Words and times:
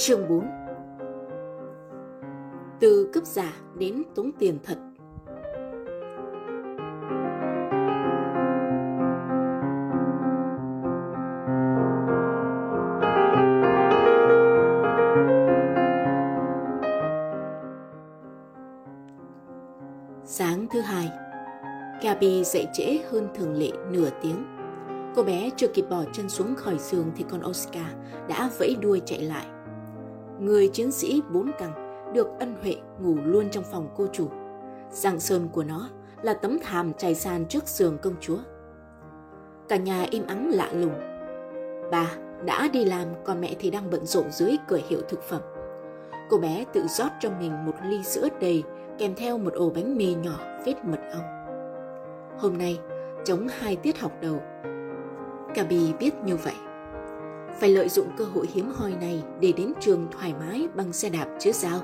Chương 0.00 0.28
4 0.28 0.46
Từ 2.80 3.10
cướp 3.12 3.24
giả 3.24 3.52
đến 3.78 4.02
tống 4.14 4.30
tiền 4.38 4.58
thật 4.64 4.78
Sáng 20.24 20.66
thứ 20.72 20.80
hai, 20.80 21.10
Gabi 22.02 22.44
dậy 22.44 22.66
trễ 22.72 22.98
hơn 23.10 23.28
thường 23.34 23.54
lệ 23.54 23.70
nửa 23.90 24.10
tiếng. 24.22 24.44
Cô 25.14 25.22
bé 25.22 25.50
chưa 25.56 25.68
kịp 25.68 25.84
bỏ 25.90 26.04
chân 26.12 26.28
xuống 26.28 26.54
khỏi 26.54 26.78
giường 26.78 27.12
thì 27.16 27.24
con 27.30 27.40
Oscar 27.48 27.86
đã 28.28 28.50
vẫy 28.58 28.76
đuôi 28.80 29.02
chạy 29.06 29.22
lại. 29.22 29.46
Người 30.48 30.68
chiến 30.68 30.92
sĩ 30.92 31.22
bốn 31.32 31.50
cẳng 31.58 31.72
được 32.14 32.28
ân 32.38 32.56
huệ 32.62 32.76
ngủ 33.00 33.16
luôn 33.24 33.50
trong 33.50 33.64
phòng 33.64 33.88
cô 33.96 34.06
chủ. 34.12 34.28
Giang 34.90 35.20
sơn 35.20 35.48
của 35.52 35.64
nó 35.64 35.88
là 36.22 36.34
tấm 36.34 36.58
thảm 36.62 36.92
trải 36.98 37.14
sàn 37.14 37.46
trước 37.46 37.66
giường 37.66 37.98
công 38.02 38.14
chúa. 38.20 38.38
Cả 39.68 39.76
nhà 39.76 40.06
im 40.10 40.26
ắng 40.26 40.50
lạ 40.50 40.68
lùng. 40.72 40.94
Bà 41.90 42.10
đã 42.44 42.68
đi 42.72 42.84
làm 42.84 43.08
còn 43.24 43.40
mẹ 43.40 43.54
thì 43.58 43.70
đang 43.70 43.90
bận 43.90 44.06
rộn 44.06 44.30
dưới 44.30 44.56
cửa 44.68 44.80
hiệu 44.88 45.00
thực 45.08 45.22
phẩm. 45.22 45.40
Cô 46.30 46.38
bé 46.38 46.64
tự 46.72 46.86
rót 46.88 47.08
cho 47.20 47.30
mình 47.40 47.64
một 47.66 47.74
ly 47.84 48.02
sữa 48.02 48.28
đầy 48.40 48.62
kèm 48.98 49.14
theo 49.14 49.38
một 49.38 49.54
ổ 49.54 49.70
bánh 49.70 49.96
mì 49.96 50.14
nhỏ 50.14 50.38
vết 50.66 50.84
mật 50.84 51.00
ong. 51.12 51.46
Hôm 52.38 52.58
nay, 52.58 52.78
chống 53.24 53.46
hai 53.58 53.76
tiết 53.76 53.98
học 53.98 54.12
đầu. 54.20 54.42
Gabi 55.54 55.92
biết 56.00 56.14
như 56.24 56.36
vậy. 56.36 56.54
Phải 57.60 57.70
lợi 57.70 57.88
dụng 57.88 58.06
cơ 58.16 58.24
hội 58.24 58.46
hiếm 58.54 58.72
hoi 58.76 58.92
này 59.00 59.24
để 59.40 59.52
đến 59.56 59.72
trường 59.80 60.06
thoải 60.10 60.34
mái 60.40 60.68
bằng 60.76 60.92
xe 60.92 61.10
đạp 61.10 61.26
chứ 61.38 61.52
sao. 61.52 61.80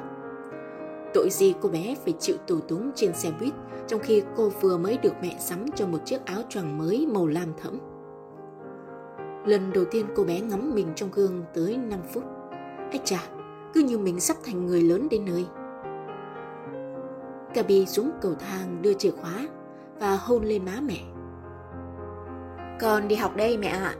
Tội 1.15 1.29
gì 1.31 1.55
cô 1.61 1.69
bé 1.69 1.95
phải 2.05 2.15
chịu 2.19 2.37
tù 2.47 2.61
túng 2.61 2.91
trên 2.95 3.12
xe 3.15 3.33
buýt 3.41 3.55
trong 3.87 4.01
khi 4.01 4.23
cô 4.37 4.48
vừa 4.48 4.77
mới 4.77 4.98
được 4.98 5.13
mẹ 5.23 5.37
sắm 5.41 5.67
cho 5.75 5.87
một 5.87 5.98
chiếc 6.05 6.25
áo 6.25 6.43
choàng 6.48 6.79
mới 6.79 7.07
màu 7.13 7.27
lam 7.27 7.48
thẫm. 7.63 7.79
Lần 9.47 9.73
đầu 9.73 9.85
tiên 9.91 10.07
cô 10.17 10.25
bé 10.25 10.41
ngắm 10.41 10.75
mình 10.75 10.89
trong 10.97 11.11
gương 11.13 11.43
tới 11.55 11.77
5 11.77 12.01
phút. 12.13 12.25
Ách 12.93 13.05
chà, 13.05 13.19
cứ 13.75 13.81
như 13.81 13.98
mình 13.98 14.20
sắp 14.20 14.37
thành 14.45 14.67
người 14.67 14.83
lớn 14.83 15.09
đến 15.11 15.25
nơi. 15.25 15.47
Gabi 17.55 17.87
xuống 17.87 18.11
cầu 18.20 18.35
thang 18.35 18.83
đưa 18.83 18.93
chìa 18.93 19.11
khóa 19.11 19.48
và 20.01 20.17
hôn 20.17 20.45
lên 20.45 20.65
má 20.65 20.81
mẹ. 20.83 20.98
Con 22.81 23.09
đi 23.09 23.17
học 23.17 23.37
đây 23.37 23.59
mẹ 23.59 23.69
ạ. 23.69 23.95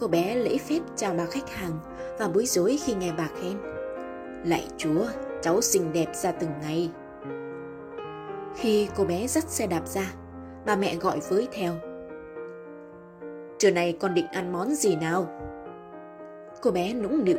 Cô 0.00 0.08
bé 0.08 0.34
lễ 0.34 0.58
phép 0.58 0.80
chào 0.96 1.14
bà 1.18 1.24
khách 1.26 1.50
hàng 1.50 1.78
và 2.18 2.28
bối 2.28 2.46
rối 2.46 2.78
khi 2.84 2.94
nghe 2.94 3.12
bà 3.18 3.28
khen. 3.40 3.58
Lạy 4.44 4.68
chúa, 4.76 5.06
cháu 5.42 5.60
xinh 5.60 5.92
đẹp 5.92 6.14
ra 6.14 6.32
từng 6.32 6.50
ngày. 6.62 6.90
Khi 8.56 8.88
cô 8.96 9.04
bé 9.04 9.26
dắt 9.26 9.44
xe 9.44 9.66
đạp 9.66 9.86
ra, 9.86 10.12
bà 10.66 10.76
mẹ 10.76 10.96
gọi 10.96 11.20
với 11.28 11.48
theo. 11.52 11.74
Trưa 13.58 13.70
nay 13.70 13.96
con 14.00 14.14
định 14.14 14.26
ăn 14.26 14.52
món 14.52 14.74
gì 14.74 14.96
nào? 14.96 15.26
Cô 16.62 16.70
bé 16.70 16.94
nũng 16.94 17.24
nịu. 17.24 17.38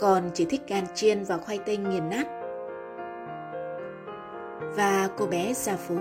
Con 0.00 0.30
chỉ 0.34 0.44
thích 0.44 0.60
gan 0.68 0.84
chiên 0.94 1.24
và 1.24 1.38
khoai 1.38 1.58
tây 1.66 1.76
nghiền 1.76 2.08
nát 2.08 2.26
và 4.76 5.08
cô 5.16 5.26
bé 5.26 5.54
ra 5.54 5.76
phố. 5.76 5.94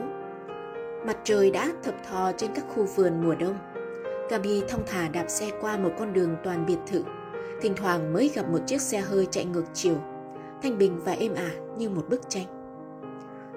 Mặt 1.05 1.17
trời 1.23 1.52
đã 1.52 1.71
thập 1.83 1.95
thò 2.09 2.31
trên 2.31 2.52
các 2.55 2.65
khu 2.75 2.83
vườn 2.83 3.21
mùa 3.23 3.35
đông. 3.35 3.55
Gabi 4.29 4.63
thong 4.67 4.83
thả 4.85 5.09
đạp 5.09 5.25
xe 5.27 5.51
qua 5.61 5.77
một 5.77 5.91
con 5.99 6.13
đường 6.13 6.35
toàn 6.43 6.65
biệt 6.65 6.77
thự. 6.87 7.03
Thỉnh 7.61 7.73
thoảng 7.75 8.13
mới 8.13 8.31
gặp 8.35 8.49
một 8.49 8.59
chiếc 8.67 8.81
xe 8.81 8.99
hơi 8.99 9.27
chạy 9.31 9.45
ngược 9.45 9.65
chiều, 9.73 9.95
thanh 10.61 10.77
bình 10.77 10.99
và 11.03 11.11
êm 11.11 11.33
ả 11.33 11.51
như 11.77 11.89
một 11.89 12.09
bức 12.09 12.21
tranh. 12.29 12.45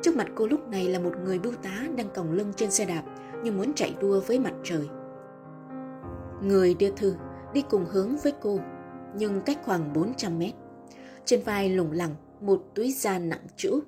Trước 0.02 0.16
mặt 0.16 0.26
cô 0.34 0.46
lúc 0.46 0.68
này 0.68 0.88
là 0.88 0.98
một 0.98 1.12
người 1.24 1.38
bưu 1.38 1.52
tá 1.52 1.84
đang 1.96 2.08
còng 2.14 2.32
lưng 2.32 2.52
trên 2.56 2.70
xe 2.70 2.84
đạp 2.84 3.02
như 3.42 3.52
muốn 3.52 3.74
chạy 3.74 3.94
đua 4.00 4.20
với 4.20 4.38
mặt 4.38 4.54
trời. 4.64 4.88
Người 6.42 6.74
đưa 6.74 6.90
thư 6.90 7.14
đi 7.54 7.64
cùng 7.70 7.84
hướng 7.84 8.16
với 8.16 8.32
cô, 8.40 8.60
nhưng 9.14 9.40
cách 9.40 9.58
khoảng 9.64 9.92
400 9.92 10.38
mét. 10.38 10.52
Trên 11.24 11.42
vai 11.42 11.68
lủng 11.68 11.92
lẳng 11.92 12.14
một 12.40 12.62
túi 12.74 12.92
da 12.92 13.18
nặng 13.18 13.46
chữ. 13.56 13.80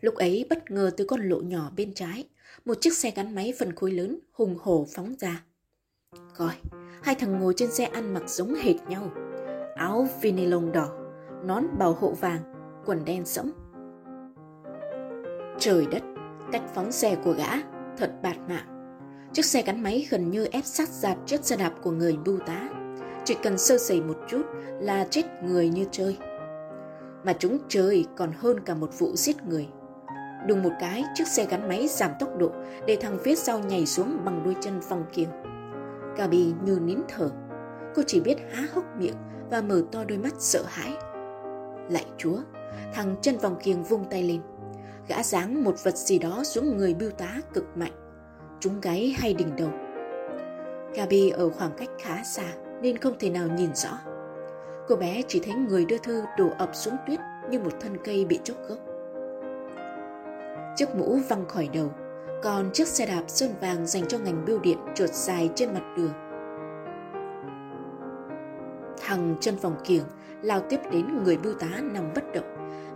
Lúc 0.00 0.14
ấy 0.14 0.46
bất 0.50 0.70
ngờ 0.70 0.90
từ 0.96 1.04
con 1.04 1.20
lộ 1.20 1.40
nhỏ 1.40 1.70
bên 1.76 1.94
trái, 1.94 2.24
một 2.64 2.74
chiếc 2.80 2.94
xe 2.94 3.10
gắn 3.10 3.34
máy 3.34 3.54
phần 3.58 3.72
khối 3.72 3.90
lớn 3.90 4.18
hùng 4.32 4.56
hổ 4.60 4.86
phóng 4.94 5.14
ra. 5.20 5.44
Coi, 6.36 6.52
hai 7.02 7.14
thằng 7.14 7.40
ngồi 7.40 7.54
trên 7.56 7.70
xe 7.70 7.84
ăn 7.84 8.14
mặc 8.14 8.22
giống 8.26 8.54
hệt 8.54 8.76
nhau. 8.88 9.10
Áo 9.76 10.08
vinylon 10.20 10.72
đỏ, 10.72 10.88
nón 11.44 11.64
bảo 11.78 11.92
hộ 11.92 12.12
vàng, 12.12 12.40
quần 12.86 13.04
đen 13.04 13.24
sẫm. 13.26 13.52
Trời 15.58 15.86
đất, 15.86 16.02
cách 16.52 16.62
phóng 16.74 16.92
xe 16.92 17.16
của 17.24 17.32
gã, 17.32 17.50
thật 17.98 18.12
bạt 18.22 18.36
mạng. 18.48 18.94
Chiếc 19.32 19.44
xe 19.44 19.62
gắn 19.62 19.82
máy 19.82 20.06
gần 20.10 20.30
như 20.30 20.44
ép 20.44 20.64
sát 20.64 20.88
giạt 20.88 21.18
chiếc 21.26 21.44
xe 21.44 21.56
đạp 21.56 21.74
của 21.82 21.90
người 21.90 22.16
bưu 22.24 22.38
tá. 22.38 22.68
Chỉ 23.24 23.36
cần 23.42 23.58
sơ 23.58 23.78
sẩy 23.78 24.00
một 24.00 24.16
chút 24.28 24.42
là 24.80 25.06
chết 25.10 25.22
người 25.44 25.68
như 25.68 25.84
chơi. 25.90 26.16
Mà 27.24 27.32
chúng 27.38 27.58
chơi 27.68 28.06
còn 28.16 28.32
hơn 28.38 28.60
cả 28.60 28.74
một 28.74 28.98
vụ 28.98 29.16
giết 29.16 29.42
người. 29.42 29.68
Đùng 30.46 30.62
một 30.62 30.72
cái, 30.80 31.04
chiếc 31.14 31.28
xe 31.28 31.46
gắn 31.46 31.68
máy 31.68 31.88
giảm 31.88 32.10
tốc 32.18 32.28
độ 32.38 32.50
để 32.86 32.96
thằng 33.00 33.18
phía 33.24 33.34
sau 33.34 33.58
nhảy 33.58 33.86
xuống 33.86 34.18
bằng 34.24 34.42
đôi 34.44 34.56
chân 34.60 34.80
vòng 34.80 35.04
kiềng. 35.12 35.28
Gabi 36.16 36.52
như 36.64 36.78
nín 36.82 36.98
thở. 37.08 37.30
Cô 37.94 38.02
chỉ 38.06 38.20
biết 38.20 38.36
há 38.52 38.62
hốc 38.74 38.84
miệng 38.98 39.16
và 39.50 39.60
mở 39.60 39.82
to 39.92 40.04
đôi 40.04 40.18
mắt 40.18 40.34
sợ 40.38 40.62
hãi. 40.66 40.92
Lạy 41.90 42.04
chúa, 42.18 42.38
thằng 42.94 43.16
chân 43.22 43.38
vòng 43.38 43.56
kiềng 43.62 43.84
vung 43.84 44.04
tay 44.10 44.22
lên. 44.22 44.40
Gã 45.08 45.22
giáng 45.22 45.64
một 45.64 45.84
vật 45.84 45.96
gì 45.96 46.18
đó 46.18 46.44
xuống 46.44 46.76
người 46.76 46.94
bưu 46.94 47.10
tá 47.10 47.40
cực 47.54 47.64
mạnh. 47.76 47.92
Trúng 48.60 48.80
gáy 48.80 49.14
hay 49.18 49.34
đỉnh 49.34 49.56
đầu. 49.56 49.70
Gabi 50.94 51.30
ở 51.30 51.50
khoảng 51.50 51.72
cách 51.78 51.90
khá 52.02 52.24
xa 52.24 52.44
nên 52.82 52.98
không 52.98 53.14
thể 53.18 53.30
nào 53.30 53.48
nhìn 53.48 53.74
rõ. 53.74 53.98
Cô 54.88 54.96
bé 54.96 55.22
chỉ 55.28 55.40
thấy 55.40 55.54
người 55.54 55.84
đưa 55.84 55.98
thư 55.98 56.22
đổ 56.38 56.48
ập 56.58 56.74
xuống 56.74 56.96
tuyết 57.06 57.20
như 57.50 57.58
một 57.58 57.72
thân 57.80 57.96
cây 58.04 58.24
bị 58.24 58.38
chốc 58.44 58.56
gốc. 58.68 58.78
Chiếc 60.78 60.94
mũ 60.94 61.18
văng 61.28 61.48
khỏi 61.48 61.68
đầu, 61.72 61.90
còn 62.42 62.70
chiếc 62.72 62.88
xe 62.88 63.06
đạp 63.06 63.22
sơn 63.26 63.50
vàng 63.60 63.86
dành 63.86 64.06
cho 64.08 64.18
ngành 64.18 64.44
bưu 64.46 64.58
điện 64.58 64.78
trượt 64.94 65.14
dài 65.14 65.50
trên 65.54 65.74
mặt 65.74 65.82
đường. 65.96 66.12
Thằng 69.00 69.36
chân 69.40 69.56
vòng 69.56 69.76
kiềng 69.84 70.02
lao 70.42 70.60
tiếp 70.60 70.80
đến 70.92 71.24
người 71.24 71.36
bưu 71.36 71.54
tá 71.54 71.68
nằm 71.82 72.04
bất 72.14 72.24
động. 72.34 72.44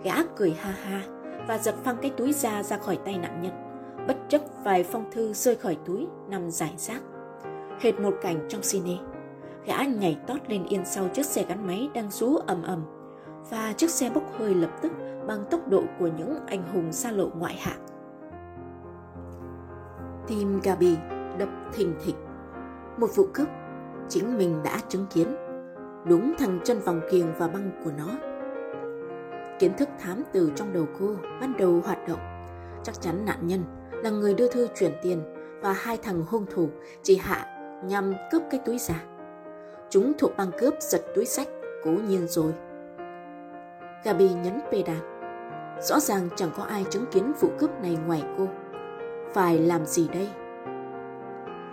Gã 0.04 0.14
cười 0.36 0.50
ha 0.50 0.70
ha 0.70 1.02
và 1.48 1.58
giật 1.58 1.74
phăng 1.84 1.96
cái 2.02 2.10
túi 2.16 2.32
da 2.32 2.62
ra 2.62 2.78
khỏi 2.78 2.98
tay 3.04 3.18
nạn 3.18 3.42
nhân. 3.42 3.52
Bất 4.06 4.16
chấp 4.28 4.40
vài 4.64 4.84
phong 4.84 5.10
thư 5.12 5.32
rơi 5.32 5.56
khỏi 5.56 5.76
túi 5.86 6.06
nằm 6.28 6.50
giải 6.50 6.74
rác. 6.76 7.00
Hệt 7.80 8.00
một 8.00 8.14
cảnh 8.22 8.46
trong 8.48 8.60
cine. 8.60 8.96
Gã 9.66 9.84
nhảy 9.84 10.18
tót 10.26 10.40
lên 10.48 10.64
yên 10.68 10.84
sau 10.84 11.08
chiếc 11.08 11.26
xe 11.26 11.44
gắn 11.48 11.66
máy 11.66 11.88
đang 11.94 12.10
rú 12.10 12.36
ầm 12.36 12.62
ầm 12.62 12.84
và 13.50 13.72
chiếc 13.76 13.90
xe 13.90 14.10
bốc 14.10 14.24
hơi 14.38 14.54
lập 14.54 14.70
tức 14.82 14.92
bằng 15.26 15.44
tốc 15.50 15.68
độ 15.68 15.82
của 15.98 16.08
những 16.18 16.36
anh 16.46 16.62
hùng 16.72 16.92
xa 16.92 17.10
lộ 17.10 17.28
ngoại 17.38 17.54
hạng. 17.54 17.86
Tim 20.26 20.60
Gabi 20.62 20.96
đập 21.38 21.48
thình 21.72 21.94
thịch. 22.04 22.16
Một 22.96 23.10
vụ 23.14 23.26
cướp 23.34 23.48
chính 24.08 24.38
mình 24.38 24.60
đã 24.64 24.78
chứng 24.88 25.06
kiến. 25.14 25.36
Đúng 26.04 26.34
thằng 26.38 26.60
chân 26.64 26.78
vòng 26.78 27.00
kiềng 27.10 27.32
và 27.38 27.48
băng 27.48 27.70
của 27.84 27.90
nó. 27.98 28.06
Kiến 29.58 29.72
thức 29.78 29.88
thám 29.98 30.22
từ 30.32 30.52
trong 30.56 30.72
đầu 30.72 30.86
cô 30.98 31.14
bắt 31.40 31.48
đầu 31.58 31.80
hoạt 31.84 32.08
động. 32.08 32.20
Chắc 32.82 33.00
chắn 33.00 33.24
nạn 33.24 33.46
nhân 33.46 33.64
là 33.92 34.10
người 34.10 34.34
đưa 34.34 34.48
thư 34.48 34.68
chuyển 34.74 34.92
tiền 35.02 35.22
và 35.60 35.72
hai 35.72 35.98
thằng 36.02 36.22
hung 36.28 36.46
thủ 36.46 36.68
chỉ 37.02 37.16
hạ 37.16 37.46
nhằm 37.84 38.14
cướp 38.30 38.42
cái 38.50 38.60
túi 38.64 38.78
giả. 38.78 39.04
Chúng 39.90 40.12
thuộc 40.18 40.36
băng 40.36 40.50
cướp 40.58 40.74
giật 40.80 41.00
túi 41.14 41.24
sách 41.24 41.48
cố 41.84 41.90
nhiên 41.90 42.28
rồi. 42.28 42.52
Gabi 44.04 44.28
nhấn 44.28 44.60
pedal. 44.72 45.11
Rõ 45.82 46.00
ràng 46.00 46.28
chẳng 46.36 46.50
có 46.56 46.62
ai 46.62 46.84
chứng 46.90 47.06
kiến 47.06 47.32
vụ 47.40 47.50
cướp 47.58 47.70
này 47.82 47.98
ngoài 48.06 48.24
cô. 48.38 48.48
Phải 49.34 49.58
làm 49.58 49.86
gì 49.86 50.08
đây? 50.08 50.28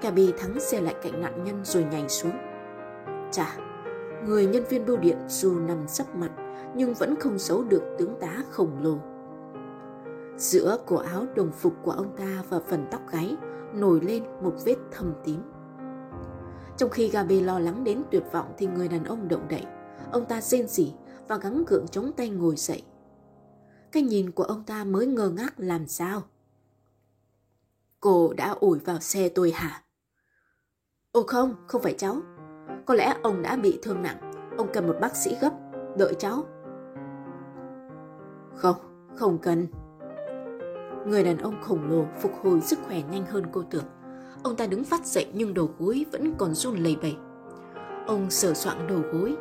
Gabi 0.02 0.34
thắng 0.38 0.60
xe 0.60 0.82
lại 0.82 0.96
cạnh 1.04 1.22
nạn 1.22 1.44
nhân 1.44 1.62
rồi 1.64 1.86
nhảy 1.92 2.10
xuống. 2.10 2.32
Chà, 3.32 3.58
người 4.26 4.46
nhân 4.46 4.64
viên 4.70 4.86
bưu 4.86 4.98
điện 4.98 5.18
dù 5.28 5.60
nằm 5.60 5.88
sấp 5.88 6.16
mặt 6.16 6.32
nhưng 6.76 6.94
vẫn 6.94 7.16
không 7.16 7.40
giấu 7.40 7.64
được 7.64 7.84
tướng 7.98 8.16
tá 8.20 8.44
khổng 8.52 8.84
lồ. 8.84 8.98
Giữa 10.38 10.78
cổ 10.86 10.96
áo 10.96 11.26
đồng 11.36 11.52
phục 11.52 11.74
của 11.84 11.92
ông 11.92 12.16
ta 12.18 12.44
và 12.50 12.60
phần 12.68 12.86
tóc 12.92 13.02
gáy 13.12 13.38
nổi 13.74 14.00
lên 14.02 14.24
một 14.42 14.54
vết 14.66 14.78
thâm 14.92 15.14
tím. 15.24 15.42
Trong 16.78 16.90
khi 16.90 17.10
Gabi 17.10 17.42
lo 17.42 17.60
lắng 17.60 17.84
đến 17.84 18.04
tuyệt 18.12 18.24
vọng 18.32 18.54
thì 18.58 18.68
người 18.68 18.88
đàn 18.88 19.04
ông 19.04 19.28
động 19.28 19.48
đậy. 19.50 19.64
Ông 20.12 20.26
ta 20.26 20.42
rên 20.42 20.68
rỉ 20.68 20.94
và 21.28 21.38
gắng 21.38 21.64
gượng 21.68 21.88
chống 21.88 22.12
tay 22.18 22.30
ngồi 22.30 22.56
dậy. 22.56 22.84
Cái 23.92 24.04
nhìn 24.04 24.32
của 24.32 24.44
ông 24.44 24.64
ta 24.64 24.84
mới 24.84 25.06
ngơ 25.06 25.30
ngác 25.30 25.54
làm 25.58 25.88
sao. 25.88 26.24
Cô 28.00 28.34
đã 28.34 28.50
ủi 28.60 28.80
vào 28.80 29.00
xe 29.00 29.30
tôi 29.30 29.52
hả? 29.52 29.84
Ồ 31.12 31.24
không, 31.24 31.56
không 31.68 31.82
phải 31.82 31.96
cháu. 31.98 32.22
Có 32.86 32.94
lẽ 32.94 33.16
ông 33.24 33.42
đã 33.42 33.56
bị 33.56 33.80
thương 33.82 34.02
nặng. 34.02 34.32
ông 34.58 34.70
cần 34.74 34.88
một 34.88 34.96
bác 35.02 35.16
sĩ 35.16 35.36
gấp, 35.42 35.52
đợi 35.98 36.14
cháu. 36.20 36.46
Không, 38.56 38.76
không 39.16 39.38
cần. 39.38 39.68
Người 41.08 41.24
đàn 41.24 41.38
ông 41.38 41.62
khổng 41.62 41.90
lồ 41.90 42.06
phục 42.22 42.32
hồi 42.44 42.62
sức 42.62 42.80
khỏe 42.86 43.02
nhanh 43.12 43.26
hơn 43.26 43.44
cô 43.52 43.64
tưởng. 43.70 43.86
Ông 44.44 44.56
ta 44.56 44.68
đứng 44.68 44.84
phát 44.84 45.06
dậy 45.06 45.28
nhưng 45.34 45.54
đầu 45.54 45.70
gối 45.80 46.06
vẫn 46.12 46.34
còn 46.38 46.54
run 46.54 46.76
lẩy 46.76 46.96
bẩy. 47.02 47.16
Ông 48.08 48.30
sờ 48.30 48.54
soạn 48.54 48.88
đầu 48.88 49.02
gối 49.12 49.38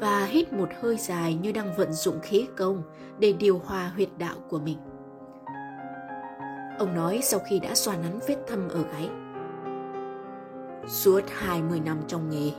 và 0.00 0.24
hít 0.24 0.52
một 0.52 0.68
hơi 0.80 0.96
dài 0.96 1.34
như 1.34 1.52
đang 1.52 1.76
vận 1.76 1.92
dụng 1.92 2.20
khí 2.20 2.48
công 2.56 2.82
để 3.18 3.32
điều 3.32 3.58
hòa 3.58 3.92
huyệt 3.94 4.08
đạo 4.18 4.36
của 4.48 4.58
mình. 4.58 4.78
Ông 6.78 6.94
nói 6.94 7.20
sau 7.22 7.40
khi 7.40 7.60
đã 7.60 7.74
xoa 7.74 7.96
nắn 7.96 8.18
vết 8.28 8.36
thâm 8.46 8.68
ở 8.68 8.82
gáy. 8.92 9.10
Suốt 10.86 11.20
20 11.28 11.80
năm 11.80 12.00
trong 12.06 12.30
nghề, 12.30 12.50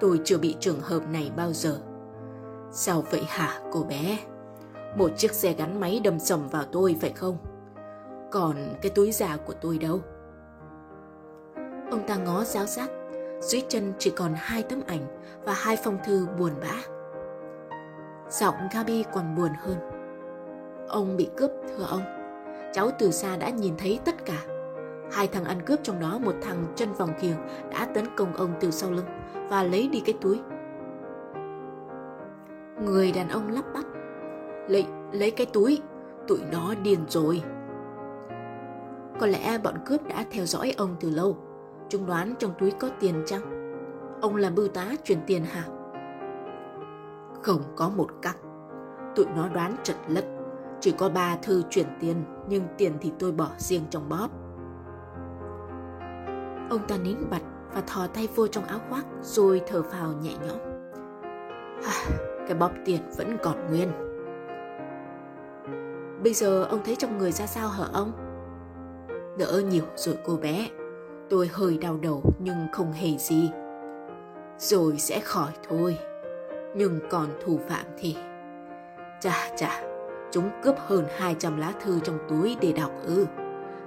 tôi 0.00 0.20
chưa 0.24 0.38
bị 0.38 0.56
trường 0.60 0.80
hợp 0.80 1.08
này 1.08 1.30
bao 1.36 1.52
giờ. 1.52 1.80
Sao 2.70 3.04
vậy 3.10 3.22
hả 3.28 3.60
cô 3.72 3.82
bé? 3.82 4.18
Một 4.96 5.10
chiếc 5.16 5.32
xe 5.32 5.52
gắn 5.52 5.80
máy 5.80 6.00
đâm 6.04 6.18
sầm 6.18 6.48
vào 6.48 6.64
tôi 6.72 6.96
phải 7.00 7.10
không? 7.10 7.38
Còn 8.32 8.56
cái 8.82 8.92
túi 8.94 9.12
già 9.12 9.36
của 9.36 9.54
tôi 9.60 9.78
đâu? 9.78 10.00
Ông 11.90 12.06
ta 12.06 12.16
ngó 12.16 12.44
giáo 12.44 12.66
giác, 12.66 12.90
dưới 13.44 13.62
chân 13.68 13.92
chỉ 13.98 14.10
còn 14.10 14.32
hai 14.36 14.62
tấm 14.62 14.80
ảnh 14.86 15.06
và 15.44 15.52
hai 15.52 15.76
phong 15.84 15.98
thư 16.06 16.26
buồn 16.38 16.52
bã. 16.60 16.76
Giọng 18.30 18.54
Gabi 18.74 19.04
còn 19.14 19.34
buồn 19.34 19.50
hơn. 19.58 19.76
Ông 20.88 21.16
bị 21.16 21.30
cướp 21.36 21.50
thưa 21.68 21.84
ông. 21.84 22.02
Cháu 22.72 22.90
từ 22.98 23.10
xa 23.10 23.36
đã 23.36 23.48
nhìn 23.48 23.74
thấy 23.78 24.00
tất 24.04 24.24
cả. 24.24 24.44
Hai 25.12 25.26
thằng 25.26 25.44
ăn 25.44 25.60
cướp 25.66 25.78
trong 25.82 26.00
đó 26.00 26.18
một 26.18 26.34
thằng 26.42 26.66
chân 26.76 26.92
vòng 26.92 27.10
kiềng 27.20 27.36
đã 27.70 27.86
tấn 27.94 28.04
công 28.16 28.36
ông 28.36 28.50
từ 28.60 28.70
sau 28.70 28.90
lưng 28.90 29.06
và 29.48 29.62
lấy 29.62 29.88
đi 29.88 30.02
cái 30.06 30.14
túi. 30.20 30.40
Người 32.84 33.12
đàn 33.12 33.28
ông 33.28 33.48
lắp 33.52 33.64
bắp. 33.74 33.84
Lấy, 34.68 34.86
lấy 35.12 35.30
cái 35.30 35.46
túi, 35.46 35.82
tụi 36.28 36.38
nó 36.52 36.74
điên 36.82 36.98
rồi. 37.08 37.42
Có 39.20 39.26
lẽ 39.26 39.58
bọn 39.58 39.74
cướp 39.86 40.08
đã 40.08 40.24
theo 40.30 40.46
dõi 40.46 40.74
ông 40.76 40.96
từ 41.00 41.10
lâu. 41.10 41.36
Chúng 41.88 42.06
đoán 42.06 42.34
trong 42.38 42.52
túi 42.58 42.70
có 42.70 42.88
tiền 43.00 43.22
chăng? 43.26 43.42
Ông 44.20 44.36
là 44.36 44.50
bưu 44.50 44.68
tá 44.68 44.86
chuyển 45.04 45.18
tiền 45.26 45.44
hả? 45.44 45.64
Không 47.42 47.60
có 47.76 47.88
một 47.88 48.08
cắc. 48.22 48.36
Tụi 49.16 49.26
nó 49.36 49.48
đoán 49.48 49.76
trật 49.82 49.96
lất. 50.08 50.24
Chỉ 50.80 50.94
có 50.98 51.08
ba 51.08 51.36
thư 51.36 51.62
chuyển 51.70 51.86
tiền, 52.00 52.24
nhưng 52.48 52.62
tiền 52.78 52.92
thì 53.00 53.12
tôi 53.18 53.32
bỏ 53.32 53.48
riêng 53.58 53.82
trong 53.90 54.08
bóp. 54.08 54.28
Ông 56.70 56.80
ta 56.88 56.96
nín 56.96 57.16
bặt 57.30 57.42
và 57.74 57.80
thò 57.80 58.06
tay 58.06 58.28
vô 58.34 58.46
trong 58.46 58.64
áo 58.64 58.78
khoác 58.90 59.04
rồi 59.22 59.62
thở 59.66 59.82
phào 59.82 60.12
nhẹ 60.22 60.32
nhõm. 60.46 60.58
À, 61.84 61.94
cái 62.48 62.58
bóp 62.58 62.70
tiền 62.84 63.00
vẫn 63.16 63.36
còn 63.42 63.66
nguyên. 63.70 63.88
Bây 66.22 66.34
giờ 66.34 66.64
ông 66.64 66.80
thấy 66.84 66.96
trong 66.96 67.18
người 67.18 67.32
ra 67.32 67.46
sao 67.46 67.68
hở 67.68 67.88
ông? 67.92 68.12
Đỡ 69.38 69.62
nhiều 69.70 69.84
rồi 69.96 70.18
cô 70.24 70.36
bé. 70.36 70.68
Tôi 71.28 71.50
hơi 71.52 71.78
đau 71.78 71.96
đầu 72.02 72.22
nhưng 72.38 72.66
không 72.72 72.92
hề 72.92 73.18
gì. 73.18 73.50
Rồi 74.58 74.98
sẽ 74.98 75.20
khỏi 75.20 75.52
thôi. 75.68 75.98
Nhưng 76.76 77.00
còn 77.10 77.26
thủ 77.44 77.60
phạm 77.68 77.86
thì... 77.98 78.16
Chà 79.20 79.48
chà, 79.56 79.82
chúng 80.30 80.50
cướp 80.62 80.74
hơn 80.78 81.04
200 81.16 81.56
lá 81.56 81.72
thư 81.80 82.00
trong 82.00 82.18
túi 82.28 82.56
để 82.60 82.72
đọc 82.72 82.90
ư. 83.04 83.26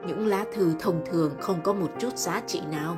Những 0.07 0.27
lá 0.27 0.45
thư 0.53 0.73
thông 0.79 1.01
thường 1.05 1.31
không 1.39 1.61
có 1.63 1.73
một 1.73 1.89
chút 1.99 2.17
giá 2.17 2.41
trị 2.47 2.61
nào. 2.71 2.97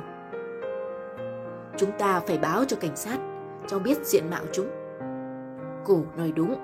Chúng 1.76 1.90
ta 1.98 2.20
phải 2.20 2.38
báo 2.38 2.64
cho 2.64 2.76
cảnh 2.80 2.96
sát, 2.96 3.18
cho 3.66 3.78
biết 3.78 4.06
diện 4.06 4.30
mạo 4.30 4.42
chúng. 4.52 4.66
Cổ 5.84 6.02
nói 6.16 6.32
đúng. 6.32 6.54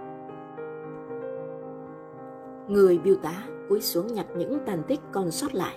Người 2.68 2.98
biêu 2.98 3.16
tá 3.22 3.42
cúi 3.68 3.80
xuống 3.80 4.06
nhặt 4.06 4.26
những 4.36 4.58
tàn 4.66 4.82
tích 4.82 5.00
còn 5.12 5.30
sót 5.30 5.54
lại 5.54 5.76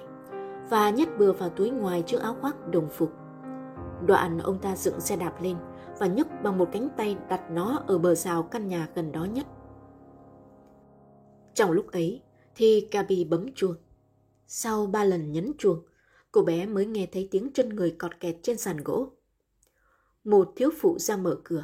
và 0.69 0.89
nhét 0.89 1.07
bừa 1.17 1.31
vào 1.31 1.49
túi 1.49 1.69
ngoài 1.69 2.03
chiếc 2.07 2.21
áo 2.21 2.37
khoác 2.41 2.67
đồng 2.67 2.89
phục. 2.89 3.11
Đoạn 4.05 4.39
ông 4.39 4.59
ta 4.61 4.75
dựng 4.75 4.99
xe 4.99 5.15
đạp 5.15 5.41
lên 5.41 5.57
và 5.99 6.07
nhấc 6.07 6.27
bằng 6.43 6.57
một 6.57 6.69
cánh 6.71 6.89
tay 6.97 7.17
đặt 7.29 7.51
nó 7.51 7.83
ở 7.87 7.97
bờ 7.97 8.15
rào 8.15 8.43
căn 8.43 8.67
nhà 8.67 8.89
gần 8.95 9.11
đó 9.11 9.25
nhất. 9.25 9.45
Trong 11.53 11.71
lúc 11.71 11.91
ấy 11.91 12.21
thì 12.55 12.87
Gabi 12.91 13.23
bấm 13.23 13.53
chuông. 13.55 13.75
Sau 14.47 14.85
ba 14.85 15.03
lần 15.03 15.31
nhấn 15.31 15.51
chuông, 15.57 15.85
cô 16.31 16.41
bé 16.41 16.65
mới 16.65 16.85
nghe 16.85 17.07
thấy 17.11 17.27
tiếng 17.31 17.51
chân 17.53 17.69
người 17.69 17.95
cọt 17.99 18.19
kẹt 18.19 18.35
trên 18.43 18.57
sàn 18.57 18.77
gỗ. 18.77 19.09
Một 20.23 20.53
thiếu 20.55 20.69
phụ 20.77 20.99
ra 20.99 21.17
mở 21.17 21.39
cửa. 21.43 21.63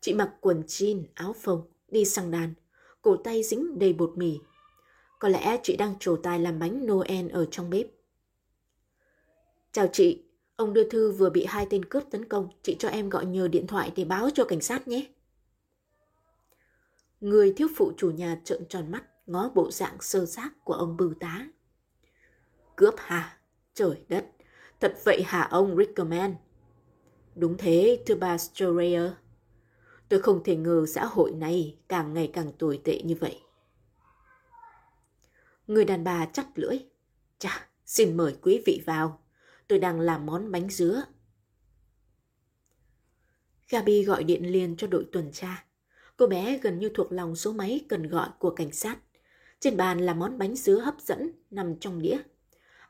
Chị 0.00 0.14
mặc 0.14 0.30
quần 0.40 0.62
jean, 0.62 1.02
áo 1.14 1.32
phông, 1.32 1.62
đi 1.88 2.04
sang 2.04 2.30
đàn, 2.30 2.54
cổ 3.02 3.16
tay 3.16 3.42
dính 3.42 3.78
đầy 3.78 3.92
bột 3.92 4.12
mì. 4.16 4.38
Có 5.18 5.28
lẽ 5.28 5.60
chị 5.62 5.76
đang 5.76 5.94
trổ 6.00 6.16
tài 6.16 6.38
làm 6.38 6.58
bánh 6.58 6.86
Noel 6.86 7.28
ở 7.30 7.46
trong 7.50 7.70
bếp. 7.70 7.86
Chào 9.72 9.86
chị, 9.92 10.22
ông 10.56 10.72
đưa 10.72 10.88
thư 10.88 11.12
vừa 11.12 11.30
bị 11.30 11.44
hai 11.44 11.66
tên 11.70 11.84
cướp 11.84 12.02
tấn 12.10 12.28
công. 12.28 12.48
Chị 12.62 12.76
cho 12.78 12.88
em 12.88 13.08
gọi 13.08 13.26
nhờ 13.26 13.48
điện 13.48 13.66
thoại 13.66 13.92
để 13.96 14.04
báo 14.04 14.28
cho 14.34 14.44
cảnh 14.44 14.60
sát 14.60 14.88
nhé. 14.88 15.06
Người 17.20 17.52
thiếu 17.56 17.68
phụ 17.76 17.92
chủ 17.96 18.10
nhà 18.10 18.40
trợn 18.44 18.66
tròn 18.68 18.90
mắt, 18.90 19.04
ngó 19.26 19.50
bộ 19.54 19.70
dạng 19.70 20.00
sơ 20.00 20.26
xác 20.26 20.64
của 20.64 20.72
ông 20.72 20.96
bưu 20.96 21.14
tá. 21.20 21.46
Cướp 22.76 22.94
hả? 22.98 23.38
Trời 23.74 24.04
đất, 24.08 24.26
thật 24.80 24.94
vậy 25.04 25.22
hả 25.22 25.48
ông 25.50 25.76
Rickerman? 25.76 26.34
Đúng 27.34 27.56
thế, 27.58 28.02
thưa 28.06 28.14
bà 28.14 28.38
Storayer. 28.38 29.10
Tôi 30.08 30.22
không 30.22 30.44
thể 30.44 30.56
ngờ 30.56 30.86
xã 30.88 31.04
hội 31.04 31.32
này 31.32 31.78
càng 31.88 32.14
ngày 32.14 32.30
càng 32.32 32.52
tồi 32.58 32.80
tệ 32.84 33.02
như 33.02 33.14
vậy. 33.20 33.40
Người 35.66 35.84
đàn 35.84 36.04
bà 36.04 36.26
chặt 36.26 36.46
lưỡi. 36.54 36.78
Chà, 37.38 37.68
xin 37.86 38.16
mời 38.16 38.36
quý 38.42 38.62
vị 38.66 38.82
vào. 38.86 39.20
Tôi 39.70 39.78
đang 39.78 40.00
làm 40.00 40.26
món 40.26 40.52
bánh 40.52 40.70
dứa. 40.70 41.02
Gabi 43.68 44.02
gọi 44.04 44.24
điện 44.24 44.52
liền 44.52 44.76
cho 44.76 44.86
đội 44.86 45.06
tuần 45.12 45.32
tra. 45.32 45.64
Cô 46.16 46.26
bé 46.26 46.58
gần 46.62 46.78
như 46.78 46.90
thuộc 46.94 47.12
lòng 47.12 47.36
số 47.36 47.52
máy 47.52 47.84
cần 47.88 48.08
gọi 48.08 48.28
của 48.38 48.50
cảnh 48.50 48.72
sát. 48.72 48.98
Trên 49.60 49.76
bàn 49.76 49.98
là 49.98 50.14
món 50.14 50.38
bánh 50.38 50.56
dứa 50.56 50.78
hấp 50.78 51.00
dẫn 51.00 51.32
nằm 51.50 51.76
trong 51.80 52.02
đĩa. 52.02 52.18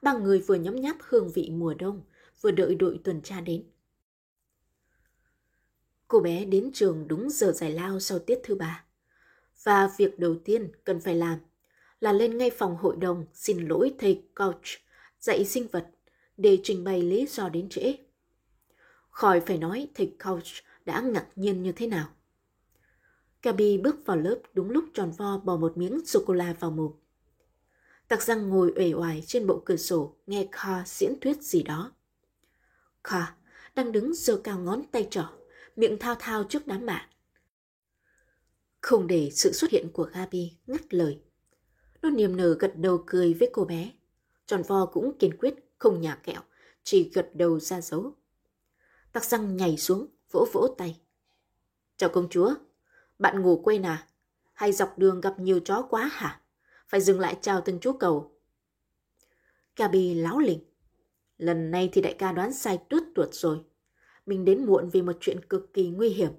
Ba 0.03 0.13
người 0.13 0.39
vừa 0.39 0.55
nhấm 0.55 0.77
nháp 0.77 0.97
hương 1.01 1.31
vị 1.33 1.51
mùa 1.51 1.75
đông, 1.75 2.03
vừa 2.41 2.51
đợi 2.51 2.75
đội 2.75 3.01
tuần 3.05 3.23
tra 3.23 3.41
đến. 3.41 3.65
Cô 6.09 6.21
bé 6.21 6.45
đến 6.45 6.71
trường 6.75 7.09
đúng 7.09 7.31
giờ 7.31 7.53
giải 7.53 7.71
lao 7.71 8.01
sau 8.01 8.19
tiết 8.19 8.41
thứ 8.45 8.55
ba. 8.55 8.85
Và 9.63 9.91
việc 9.97 10.19
đầu 10.19 10.37
tiên 10.45 10.73
cần 10.85 11.01
phải 11.01 11.15
làm 11.15 11.39
là 12.01 12.13
lên 12.13 12.39
ngay 12.39 12.51
phòng 12.51 12.77
hội 12.77 12.97
đồng 12.97 13.27
xin 13.35 13.69
lỗi 13.69 13.95
thầy 13.99 14.23
coach 14.35 14.65
dạy 15.19 15.45
sinh 15.45 15.67
vật 15.73 15.87
để 16.41 16.59
trình 16.63 16.85
bày 16.85 17.03
lý 17.03 17.27
do 17.27 17.49
đến 17.49 17.69
trễ. 17.69 17.97
Khỏi 19.11 19.41
phải 19.41 19.59
nói 19.59 19.89
thầy 19.95 20.17
coach 20.25 20.47
đã 20.85 21.01
ngạc 21.01 21.27
nhiên 21.37 21.63
như 21.63 21.73
thế 21.73 21.87
nào. 21.87 22.09
Gabi 23.43 23.79
bước 23.79 23.97
vào 24.07 24.17
lớp 24.17 24.39
đúng 24.53 24.71
lúc 24.71 24.85
tròn 24.95 25.13
vo 25.17 25.39
bỏ 25.39 25.57
một 25.57 25.77
miếng 25.77 26.07
sô-cô-la 26.07 26.55
vào 26.61 26.71
mồm. 26.71 26.93
Tặc 28.09 28.23
răng 28.23 28.49
ngồi 28.49 28.73
uể 28.77 28.93
oải 28.93 29.23
trên 29.27 29.47
bộ 29.47 29.63
cửa 29.65 29.77
sổ 29.77 30.17
nghe 30.27 30.49
Kha 30.53 30.83
diễn 30.87 31.21
thuyết 31.21 31.43
gì 31.43 31.63
đó. 31.63 31.93
Kha 33.05 33.35
đang 33.75 33.93
đứng 33.93 34.15
giơ 34.15 34.37
cao 34.37 34.59
ngón 34.59 34.83
tay 34.93 35.09
trỏ, 35.11 35.25
miệng 35.77 35.99
thao 35.99 36.15
thao 36.15 36.45
trước 36.45 36.67
đám 36.67 36.87
bạn. 36.87 37.09
Không 38.81 39.07
để 39.07 39.31
sự 39.33 39.53
xuất 39.53 39.71
hiện 39.71 39.89
của 39.93 40.11
Gabi 40.13 40.53
ngắt 40.67 40.95
lời. 40.95 41.21
Nó 42.03 42.11
niềm 42.11 42.37
nở 42.37 42.57
gật 42.59 42.73
đầu 42.77 43.03
cười 43.07 43.35
với 43.35 43.51
cô 43.53 43.65
bé. 43.65 43.93
Tròn 44.47 44.63
vo 44.63 44.87
cũng 44.87 45.19
kiên 45.19 45.37
quyết 45.39 45.70
không 45.81 46.01
nhà 46.01 46.15
kẹo, 46.15 46.41
chỉ 46.83 47.11
gật 47.15 47.31
đầu 47.35 47.61
ra 47.61 47.81
dấu. 47.81 48.13
Tắc 49.13 49.25
răng 49.25 49.57
nhảy 49.57 49.77
xuống, 49.77 50.07
vỗ 50.31 50.47
vỗ 50.53 50.75
tay. 50.79 51.01
Chào 51.97 52.09
công 52.09 52.29
chúa, 52.31 52.55
bạn 53.19 53.43
ngủ 53.43 53.61
quên 53.65 53.83
à? 53.83 54.07
Hay 54.53 54.73
dọc 54.73 54.99
đường 54.99 55.21
gặp 55.21 55.39
nhiều 55.39 55.61
chó 55.61 55.83
quá 55.83 56.11
hả? 56.13 56.41
Phải 56.89 57.01
dừng 57.01 57.21
lại 57.21 57.37
chào 57.41 57.61
từng 57.65 57.81
chú 57.81 57.93
cầu. 57.93 58.37
Gabi 59.77 60.15
láo 60.15 60.39
lỉnh. 60.39 60.65
Lần 61.39 61.71
này 61.71 61.89
thì 61.93 62.03
đại 62.03 62.15
ca 62.19 62.33
đoán 62.33 62.53
sai 62.53 62.79
tuốt 62.89 63.03
tuột 63.15 63.29
rồi. 63.33 63.65
Mình 64.27 64.45
đến 64.45 64.67
muộn 64.67 64.89
vì 64.89 65.03
một 65.03 65.17
chuyện 65.21 65.45
cực 65.45 65.73
kỳ 65.73 65.91
nguy 65.91 66.09
hiểm. 66.09 66.33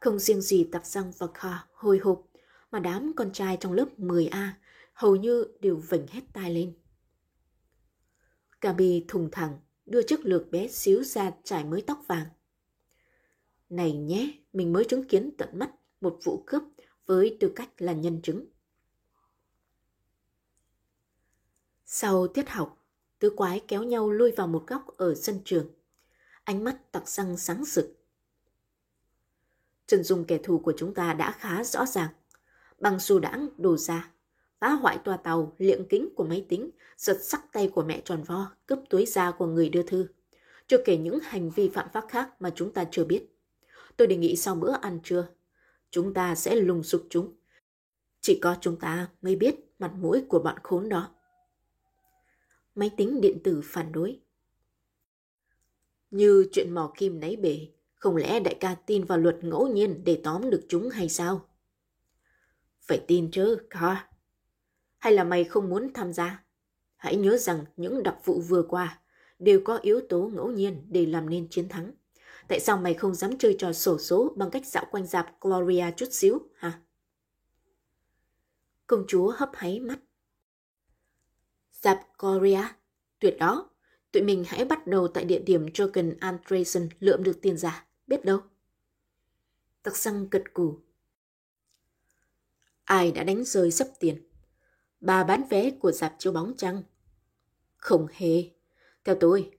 Không 0.00 0.18
riêng 0.18 0.40
gì 0.40 0.68
tặc 0.72 0.86
răng 0.86 1.12
và 1.18 1.26
Kha 1.34 1.58
hồi 1.72 1.98
hộp, 1.98 2.22
mà 2.70 2.78
đám 2.78 3.12
con 3.16 3.32
trai 3.32 3.56
trong 3.60 3.72
lớp 3.72 3.86
10A 3.98 4.48
hầu 4.92 5.16
như 5.16 5.46
đều 5.60 5.76
vểnh 5.76 6.06
hết 6.06 6.22
tai 6.32 6.54
lên. 6.54 6.74
Gabi 8.60 9.04
thùng 9.08 9.28
thẳng 9.32 9.58
đưa 9.86 10.02
chiếc 10.02 10.20
lược 10.26 10.50
bé 10.50 10.68
xíu 10.68 11.04
ra 11.04 11.30
trải 11.44 11.64
mới 11.64 11.82
tóc 11.86 12.02
vàng. 12.06 12.26
Này 13.68 13.92
nhé, 13.92 14.32
mình 14.52 14.72
mới 14.72 14.84
chứng 14.84 15.08
kiến 15.08 15.30
tận 15.38 15.48
mắt 15.58 15.70
một 16.00 16.18
vụ 16.24 16.42
cướp 16.46 16.62
với 17.06 17.36
tư 17.40 17.52
cách 17.56 17.70
là 17.78 17.92
nhân 17.92 18.20
chứng. 18.22 18.46
Sau 21.84 22.28
tiết 22.28 22.48
học, 22.48 22.86
tứ 23.18 23.30
quái 23.30 23.60
kéo 23.68 23.82
nhau 23.82 24.10
lui 24.10 24.32
vào 24.32 24.46
một 24.46 24.64
góc 24.66 24.86
ở 24.96 25.14
sân 25.14 25.40
trường. 25.44 25.70
Ánh 26.44 26.64
mắt 26.64 26.92
tặc 26.92 27.08
răng 27.08 27.36
sáng 27.36 27.64
rực. 27.64 27.98
Trần 29.86 30.04
dung 30.04 30.24
kẻ 30.24 30.38
thù 30.42 30.58
của 30.58 30.72
chúng 30.76 30.94
ta 30.94 31.12
đã 31.12 31.32
khá 31.32 31.64
rõ 31.64 31.86
ràng. 31.86 32.08
Bằng 32.78 32.98
dù 32.98 33.18
đãng 33.18 33.48
đồ 33.56 33.76
ra, 33.76 34.12
phá 34.60 34.68
hoại 34.68 34.98
tòa 34.98 35.16
tàu, 35.16 35.54
liệng 35.58 35.88
kính 35.88 36.08
của 36.16 36.24
máy 36.24 36.46
tính, 36.48 36.70
giật 36.96 37.16
sắc 37.22 37.52
tay 37.52 37.70
của 37.74 37.82
mẹ 37.82 38.02
tròn 38.04 38.22
vo, 38.22 38.52
cướp 38.66 38.78
túi 38.90 39.06
da 39.06 39.30
của 39.30 39.46
người 39.46 39.68
đưa 39.68 39.82
thư. 39.82 40.06
Chưa 40.66 40.82
kể 40.84 40.96
những 40.96 41.18
hành 41.22 41.50
vi 41.50 41.68
phạm 41.68 41.88
pháp 41.92 42.04
khác 42.08 42.42
mà 42.42 42.52
chúng 42.54 42.72
ta 42.72 42.84
chưa 42.90 43.04
biết. 43.04 43.26
Tôi 43.96 44.06
đề 44.06 44.16
nghị 44.16 44.36
sau 44.36 44.54
bữa 44.54 44.72
ăn 44.72 45.00
trưa, 45.04 45.28
chúng 45.90 46.14
ta 46.14 46.34
sẽ 46.34 46.54
lùng 46.54 46.82
sục 46.82 47.06
chúng. 47.10 47.34
Chỉ 48.20 48.38
có 48.42 48.56
chúng 48.60 48.76
ta 48.76 49.08
mới 49.22 49.36
biết 49.36 49.54
mặt 49.78 49.92
mũi 49.94 50.24
của 50.28 50.38
bọn 50.38 50.56
khốn 50.62 50.88
đó. 50.88 51.14
Máy 52.74 52.90
tính 52.96 53.20
điện 53.20 53.38
tử 53.44 53.60
phản 53.64 53.92
đối. 53.92 54.20
Như 56.10 56.48
chuyện 56.52 56.74
mò 56.74 56.92
kim 56.96 57.20
nấy 57.20 57.36
bể, 57.36 57.68
không 57.94 58.16
lẽ 58.16 58.40
đại 58.40 58.54
ca 58.60 58.74
tin 58.74 59.04
vào 59.04 59.18
luật 59.18 59.44
ngẫu 59.44 59.66
nhiên 59.66 60.04
để 60.04 60.20
tóm 60.24 60.50
được 60.50 60.66
chúng 60.68 60.90
hay 60.90 61.08
sao? 61.08 61.48
Phải 62.80 63.04
tin 63.06 63.30
chứ, 63.30 63.58
Carl. 63.70 63.96
Hay 64.98 65.12
là 65.12 65.24
mày 65.24 65.44
không 65.44 65.68
muốn 65.68 65.92
tham 65.94 66.12
gia? 66.12 66.44
Hãy 66.96 67.16
nhớ 67.16 67.36
rằng 67.36 67.64
những 67.76 68.02
đặc 68.02 68.16
vụ 68.24 68.40
vừa 68.40 68.62
qua 68.62 69.00
đều 69.38 69.60
có 69.64 69.76
yếu 69.76 70.00
tố 70.08 70.30
ngẫu 70.34 70.50
nhiên 70.50 70.86
để 70.88 71.06
làm 71.06 71.30
nên 71.30 71.48
chiến 71.50 71.68
thắng. 71.68 71.92
Tại 72.48 72.60
sao 72.60 72.76
mày 72.76 72.94
không 72.94 73.14
dám 73.14 73.38
chơi 73.38 73.56
trò 73.58 73.72
sổ 73.72 73.98
số 73.98 74.32
bằng 74.36 74.50
cách 74.50 74.66
dạo 74.66 74.84
quanh 74.90 75.06
dạp 75.06 75.40
Gloria 75.40 75.84
chút 75.96 76.08
xíu, 76.10 76.38
hả? 76.54 76.80
Công 78.86 79.04
chúa 79.08 79.32
hấp 79.36 79.50
háy 79.54 79.80
mắt. 79.80 79.98
Dạp 81.72 82.00
Gloria? 82.18 82.62
Tuyệt 83.18 83.36
đó. 83.38 83.70
Tụi 84.12 84.22
mình 84.22 84.44
hãy 84.46 84.64
bắt 84.64 84.86
đầu 84.86 85.08
tại 85.08 85.24
địa 85.24 85.38
điểm 85.38 85.66
Jorgen 85.66 86.14
Andresen 86.20 86.88
lượm 87.00 87.22
được 87.22 87.38
tiền 87.42 87.56
giả. 87.56 87.86
Biết 88.06 88.24
đâu? 88.24 88.38
Tặc 89.82 89.96
xăng 89.96 90.28
cật 90.28 90.42
cù. 90.54 90.78
Ai 92.84 93.12
đã 93.12 93.24
đánh 93.24 93.44
rơi 93.44 93.70
sấp 93.70 93.88
tiền? 94.00 94.27
Bà 95.00 95.24
bán 95.24 95.44
vé 95.50 95.70
của 95.70 95.92
dạp 95.92 96.14
chiếu 96.18 96.32
bóng 96.32 96.54
chăng? 96.56 96.82
Không 97.76 98.06
hề. 98.12 98.44
Theo 99.04 99.14
tôi, 99.20 99.50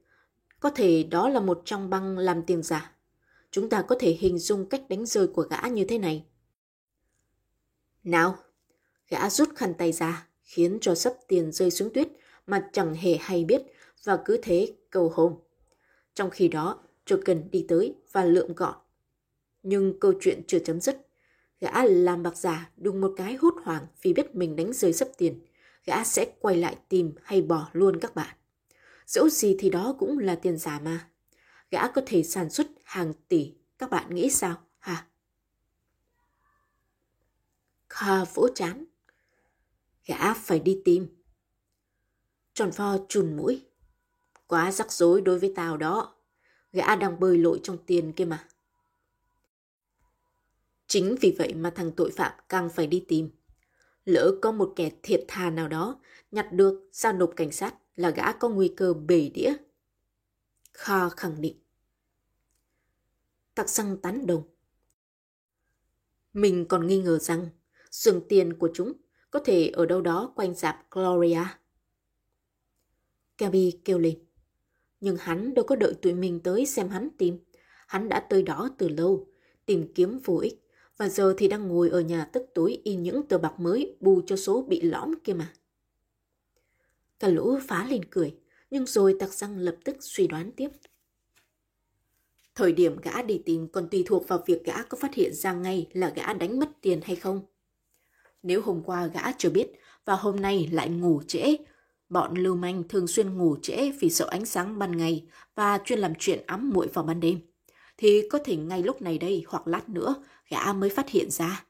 có 0.59 0.69
thể 0.69 1.03
đó 1.03 1.29
là 1.29 1.39
một 1.39 1.61
trong 1.65 1.89
băng 1.89 2.17
làm 2.17 2.43
tiền 2.43 2.63
giả. 2.63 2.95
Chúng 3.51 3.69
ta 3.69 3.81
có 3.81 3.95
thể 3.99 4.11
hình 4.11 4.39
dung 4.39 4.69
cách 4.69 4.83
đánh 4.89 5.05
rơi 5.05 5.27
của 5.27 5.41
gã 5.41 5.67
như 5.67 5.85
thế 5.85 5.97
này. 5.97 6.25
Nào, 8.03 8.37
gã 9.07 9.29
rút 9.29 9.49
khăn 9.55 9.73
tay 9.77 9.91
ra, 9.91 10.27
khiến 10.43 10.77
cho 10.81 10.95
sấp 10.95 11.13
tiền 11.27 11.51
rơi 11.51 11.71
xuống 11.71 11.93
tuyết 11.93 12.07
mà 12.47 12.69
chẳng 12.73 12.93
hề 12.93 13.17
hay 13.19 13.45
biết 13.45 13.61
và 14.03 14.19
cứ 14.25 14.39
thế 14.41 14.73
cầu 14.89 15.11
hôn. 15.15 15.39
Trong 16.13 16.29
khi 16.29 16.47
đó, 16.47 16.83
Joken 17.05 17.49
đi 17.49 17.65
tới 17.67 17.95
và 18.11 18.23
lượm 18.23 18.53
gọn. 18.53 18.75
Nhưng 19.63 19.99
câu 19.99 20.13
chuyện 20.21 20.41
chưa 20.47 20.59
chấm 20.59 20.81
dứt. 20.81 21.08
Gã 21.59 21.83
làm 21.83 22.23
bạc 22.23 22.37
giả, 22.37 22.71
đùng 22.77 23.01
một 23.01 23.13
cái 23.17 23.35
hốt 23.35 23.53
hoảng 23.63 23.87
vì 24.01 24.13
biết 24.13 24.35
mình 24.35 24.55
đánh 24.55 24.73
rơi 24.73 24.93
sấp 24.93 25.07
tiền. 25.17 25.45
Gã 25.85 26.03
sẽ 26.03 26.33
quay 26.39 26.57
lại 26.57 26.77
tìm 26.89 27.13
hay 27.23 27.41
bỏ 27.41 27.69
luôn 27.73 27.99
các 27.99 28.15
bạn. 28.15 28.35
Dẫu 29.05 29.29
gì 29.29 29.55
thì 29.59 29.69
đó 29.69 29.95
cũng 29.99 30.19
là 30.19 30.35
tiền 30.35 30.57
giả 30.57 30.79
mà. 30.79 31.09
Gã 31.71 31.87
có 31.87 32.01
thể 32.05 32.23
sản 32.23 32.49
xuất 32.49 32.67
hàng 32.83 33.13
tỷ. 33.27 33.53
Các 33.77 33.89
bạn 33.89 34.15
nghĩ 34.15 34.29
sao 34.29 34.55
hả? 34.79 35.07
Kha 37.89 38.23
vỗ 38.23 38.47
chán. 38.55 38.85
Gã 40.05 40.33
phải 40.33 40.59
đi 40.59 40.81
tìm. 40.85 41.07
Tròn 42.53 42.71
pho 42.71 42.97
chùn 43.09 43.37
mũi. 43.37 43.65
Quá 44.47 44.71
rắc 44.71 44.91
rối 44.91 45.21
đối 45.21 45.39
với 45.39 45.53
tao 45.55 45.77
đó. 45.77 46.15
Gã 46.71 46.95
đang 46.95 47.19
bơi 47.19 47.37
lội 47.37 47.59
trong 47.63 47.77
tiền 47.85 48.13
kia 48.13 48.25
mà. 48.25 48.47
Chính 50.89 51.15
vì 51.21 51.35
vậy 51.37 51.53
mà 51.53 51.69
thằng 51.69 51.91
tội 51.91 52.11
phạm 52.11 52.31
càng 52.49 52.69
phải 52.69 52.87
đi 52.87 53.05
tìm. 53.07 53.29
Lỡ 54.05 54.35
có 54.41 54.51
một 54.51 54.73
kẻ 54.75 54.91
thiệt 55.03 55.25
thà 55.27 55.49
nào 55.49 55.67
đó 55.67 55.99
nhặt 56.31 56.53
được 56.53 56.89
giao 56.91 57.13
nộp 57.13 57.33
cảnh 57.35 57.51
sát 57.51 57.75
là 57.95 58.09
gã 58.09 58.31
có 58.31 58.49
nguy 58.49 58.73
cơ 58.77 58.93
bể 58.93 59.29
đĩa. 59.33 59.53
Kha 60.73 61.09
khẳng 61.09 61.41
định. 61.41 61.59
Tặc 63.55 63.69
xăng 63.69 63.97
tán 63.97 64.27
đồng. 64.27 64.43
Mình 66.33 66.65
còn 66.69 66.87
nghi 66.87 67.01
ngờ 67.01 67.19
rằng 67.19 67.49
sườn 67.91 68.21
tiền 68.29 68.53
của 68.53 68.69
chúng 68.73 68.93
có 69.31 69.39
thể 69.45 69.67
ở 69.67 69.85
đâu 69.85 70.01
đó 70.01 70.33
quanh 70.35 70.55
dạp 70.55 70.91
Gloria. 70.91 71.43
Gabby 73.37 73.79
kêu 73.85 73.99
lên. 73.99 74.19
Nhưng 74.99 75.17
hắn 75.17 75.53
đâu 75.53 75.65
có 75.65 75.75
đợi 75.75 75.93
tụi 76.01 76.13
mình 76.13 76.39
tới 76.43 76.65
xem 76.65 76.89
hắn 76.89 77.09
tìm. 77.17 77.39
Hắn 77.87 78.09
đã 78.09 78.19
tới 78.19 78.43
đó 78.43 78.69
từ 78.77 78.87
lâu, 78.87 79.27
tìm 79.65 79.93
kiếm 79.95 80.19
vô 80.23 80.37
ích. 80.37 80.65
Và 80.99 81.09
giờ 81.09 81.33
thì 81.37 81.47
đang 81.47 81.67
ngồi 81.67 81.89
ở 81.89 82.01
nhà 82.01 82.25
tức 82.25 82.45
tối 82.53 82.81
in 82.83 83.03
những 83.03 83.23
tờ 83.23 83.37
bạc 83.37 83.59
mới 83.59 83.95
bù 83.99 84.21
cho 84.27 84.35
số 84.35 84.61
bị 84.61 84.81
lõm 84.81 85.13
kia 85.23 85.33
mà. 85.33 85.53
Cả 87.19 87.27
lũ 87.27 87.59
phá 87.67 87.87
lên 87.89 88.05
cười, 88.05 88.35
nhưng 88.71 88.85
rồi 88.85 89.15
tặc 89.19 89.33
răng 89.33 89.57
lập 89.57 89.75
tức 89.83 89.95
suy 89.99 90.27
đoán 90.27 90.51
tiếp. 90.51 90.69
Thời 92.55 92.71
điểm 92.71 92.97
gã 93.01 93.21
đi 93.21 93.41
tìm 93.45 93.67
còn 93.67 93.89
tùy 93.89 94.03
thuộc 94.07 94.27
vào 94.27 94.43
việc 94.45 94.63
gã 94.65 94.83
có 94.83 94.97
phát 95.01 95.13
hiện 95.13 95.33
ra 95.33 95.53
ngay 95.53 95.87
là 95.93 96.13
gã 96.15 96.33
đánh 96.33 96.59
mất 96.59 96.69
tiền 96.81 96.99
hay 97.03 97.15
không. 97.15 97.41
Nếu 98.43 98.61
hôm 98.61 98.83
qua 98.83 99.07
gã 99.07 99.31
chưa 99.31 99.49
biết 99.49 99.67
và 100.05 100.15
hôm 100.15 100.35
nay 100.35 100.69
lại 100.71 100.89
ngủ 100.89 101.21
trễ, 101.27 101.55
bọn 102.09 102.33
lưu 102.33 102.55
manh 102.55 102.83
thường 102.87 103.07
xuyên 103.07 103.37
ngủ 103.37 103.57
trễ 103.61 103.91
vì 103.91 104.09
sợ 104.09 104.27
ánh 104.31 104.45
sáng 104.45 104.79
ban 104.79 104.97
ngày 104.97 105.27
và 105.55 105.79
chuyên 105.85 105.99
làm 105.99 106.13
chuyện 106.19 106.43
ấm 106.47 106.69
muội 106.69 106.87
vào 106.87 107.05
ban 107.05 107.19
đêm, 107.19 107.39
thì 108.01 108.27
có 108.29 108.39
thể 108.43 108.55
ngay 108.55 108.83
lúc 108.83 109.01
này 109.01 109.17
đây 109.17 109.43
hoặc 109.47 109.67
lát 109.67 109.89
nữa 109.89 110.23
gã 110.47 110.73
mới 110.73 110.89
phát 110.89 111.09
hiện 111.09 111.31
ra. 111.31 111.65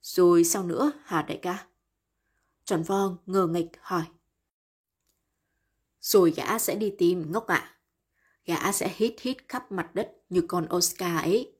Rồi 0.00 0.44
sao 0.44 0.64
nữa 0.64 0.92
hả 1.04 1.22
đại 1.22 1.38
ca? 1.42 1.66
Tròn 2.64 2.82
vo 2.82 3.16
ngờ 3.26 3.46
nghịch 3.46 3.70
hỏi. 3.80 4.04
Rồi 6.00 6.32
gã 6.36 6.58
sẽ 6.58 6.74
đi 6.74 6.94
tìm 6.98 7.32
ngốc 7.32 7.46
ạ. 7.46 7.56
À. 7.56 7.78
Gã 8.44 8.72
sẽ 8.72 8.94
hít 8.96 9.14
hít 9.20 9.36
khắp 9.48 9.72
mặt 9.72 9.94
đất 9.94 10.12
như 10.28 10.42
con 10.48 10.68
Oscar 10.76 11.22
ấy. 11.22 11.52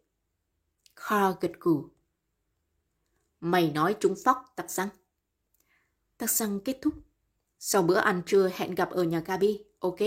Carl 0.97 1.39
gật 1.41 1.53
gù. 1.61 1.89
Mày 3.41 3.71
nói 3.71 3.97
chúng 4.01 4.15
phóc 4.25 4.53
tặc 4.57 4.71
răng. 4.71 4.89
Tặc 6.19 6.31
răng 6.31 6.61
kết 6.61 6.79
thúc. 6.83 6.95
Sau 7.59 7.83
bữa 7.83 7.99
ăn 7.99 8.23
trưa 8.27 8.51
hẹn 8.55 8.75
gặp 8.75 8.91
ở 8.91 9.05
nhà 9.05 9.21
Gabi, 9.21 9.65
ok? 9.79 9.99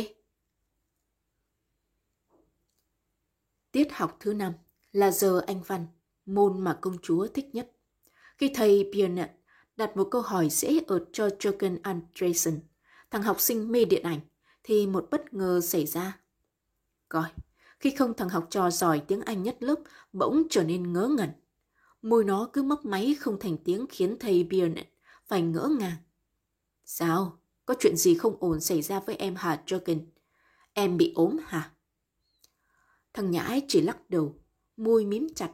Tiết 3.76 3.94
học 3.94 4.18
thứ 4.20 4.34
năm 4.34 4.54
là 4.92 5.12
giờ 5.12 5.42
anh 5.48 5.62
văn, 5.68 5.86
môn 6.26 6.64
mà 6.64 6.78
công 6.82 6.98
chúa 7.02 7.28
thích 7.28 7.56
nhất. 7.56 7.72
Khi 8.38 8.52
thầy 8.56 8.90
Biernet 8.94 9.30
đặt 9.78 9.98
một 9.98 10.08
câu 10.12 10.22
hỏi 10.22 10.50
dễ 10.50 10.80
ở 10.88 11.06
cho 11.14 11.28
Jürgen 11.28 11.78
Andresen, 11.84 12.60
thằng 13.12 13.22
học 13.22 13.42
sinh 13.42 13.72
mê 13.72 13.86
điện 13.86 14.04
ảnh, 14.04 14.20
thì 14.64 14.88
một 14.88 15.08
bất 15.12 15.34
ngờ 15.34 15.62
xảy 15.62 15.86
ra. 15.86 16.20
Coi, 17.10 17.26
khi 17.80 17.92
không 17.92 18.14
thằng 18.14 18.30
học 18.30 18.48
trò 18.50 18.70
giỏi 18.70 19.02
tiếng 19.08 19.22
Anh 19.22 19.44
nhất 19.44 19.58
lớp 19.60 19.80
bỗng 20.14 20.44
trở 20.50 20.64
nên 20.64 20.94
ngớ 20.94 21.08
ngẩn. 21.18 21.30
Môi 22.02 22.24
nó 22.24 22.50
cứ 22.54 22.64
mấp 22.64 22.86
máy 22.86 23.16
không 23.20 23.40
thành 23.40 23.58
tiếng 23.58 23.86
khiến 23.90 24.18
thầy 24.20 24.44
Biernet 24.44 24.88
phải 25.28 25.42
ngỡ 25.42 25.70
ngàng. 25.80 25.98
Sao? 26.86 27.40
Có 27.66 27.76
chuyện 27.80 27.98
gì 27.98 28.16
không 28.16 28.38
ổn 28.40 28.62
xảy 28.62 28.82
ra 28.82 29.00
với 29.00 29.16
em 29.16 29.36
hả 29.36 29.64
Jürgen? 29.66 30.00
Em 30.74 30.98
bị 30.98 31.12
ốm 31.16 31.38
hả? 31.46 31.75
Thằng 33.16 33.32
nhãi 33.32 33.66
chỉ 33.68 33.82
lắc 33.82 34.10
đầu, 34.10 34.36
môi 34.78 35.06
mím 35.06 35.28
chặt. 35.36 35.52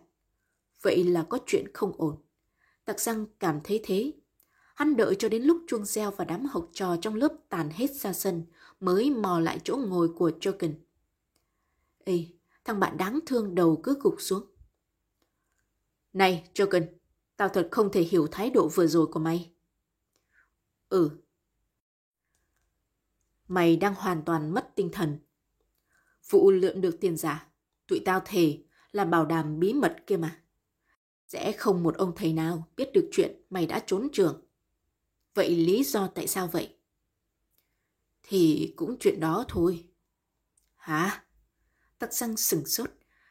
Vậy 0.82 1.04
là 1.04 1.24
có 1.30 1.40
chuyện 1.46 1.66
không 1.74 1.92
ổn. 1.98 2.16
Tặc 2.86 3.00
răng 3.00 3.26
cảm 3.40 3.60
thấy 3.64 3.80
thế. 3.84 4.14
Hắn 4.76 4.96
đợi 4.96 5.16
cho 5.20 5.30
đến 5.30 5.44
lúc 5.44 5.62
chuông 5.68 5.86
reo 5.86 6.12
và 6.12 6.26
đám 6.26 6.46
học 6.46 6.70
trò 6.74 6.98
trong 7.02 7.16
lớp 7.16 7.34
tàn 7.50 7.70
hết 7.70 7.92
ra 7.92 8.14
sân 8.14 8.46
mới 8.80 9.10
mò 9.10 9.40
lại 9.40 9.60
chỗ 9.64 9.78
ngồi 9.78 10.10
của 10.18 10.32
Joken. 10.40 10.74
Ê, 12.04 12.26
thằng 12.64 12.80
bạn 12.80 12.98
đáng 12.98 13.20
thương 13.26 13.56
đầu 13.56 13.82
cứ 13.84 13.98
gục 14.02 14.16
xuống. 14.20 14.46
Này, 16.14 16.50
Joken, 16.54 16.86
tao 17.38 17.50
thật 17.50 17.68
không 17.72 17.92
thể 17.92 18.02
hiểu 18.02 18.28
thái 18.32 18.50
độ 18.50 18.68
vừa 18.68 18.88
rồi 18.88 19.08
của 19.08 19.20
mày. 19.20 19.54
Ừ. 20.90 21.12
Mày 23.48 23.76
đang 23.76 23.96
hoàn 23.96 24.22
toàn 24.26 24.54
mất 24.54 24.72
tinh 24.76 24.90
thần. 24.94 25.20
Vụ 26.30 26.52
lượm 26.52 26.82
được 26.82 26.98
tiền 27.02 27.18
giả, 27.18 27.51
tụi 27.92 28.02
tao 28.06 28.22
thề 28.26 28.58
là 28.92 29.06
bảo 29.06 29.26
đảm 29.26 29.60
bí 29.60 29.74
mật 29.74 29.96
kia 30.08 30.18
mà. 30.18 30.42
Sẽ 31.28 31.52
không 31.52 31.84
một 31.84 31.98
ông 31.98 32.14
thầy 32.16 32.34
nào 32.34 32.68
biết 32.76 32.90
được 32.94 33.10
chuyện 33.12 33.42
mày 33.50 33.68
đã 33.68 33.84
trốn 33.86 34.08
trường. 34.14 34.42
Vậy 35.34 35.56
lý 35.56 35.84
do 35.84 36.08
tại 36.08 36.28
sao 36.28 36.48
vậy? 36.48 36.76
Thì 38.24 38.74
cũng 38.76 38.98
chuyện 39.00 39.20
đó 39.20 39.46
thôi. 39.48 39.86
Hả? 40.76 41.24
Tắc 42.00 42.14
răng 42.14 42.38
sừng 42.38 42.66
sốt. 42.66 42.90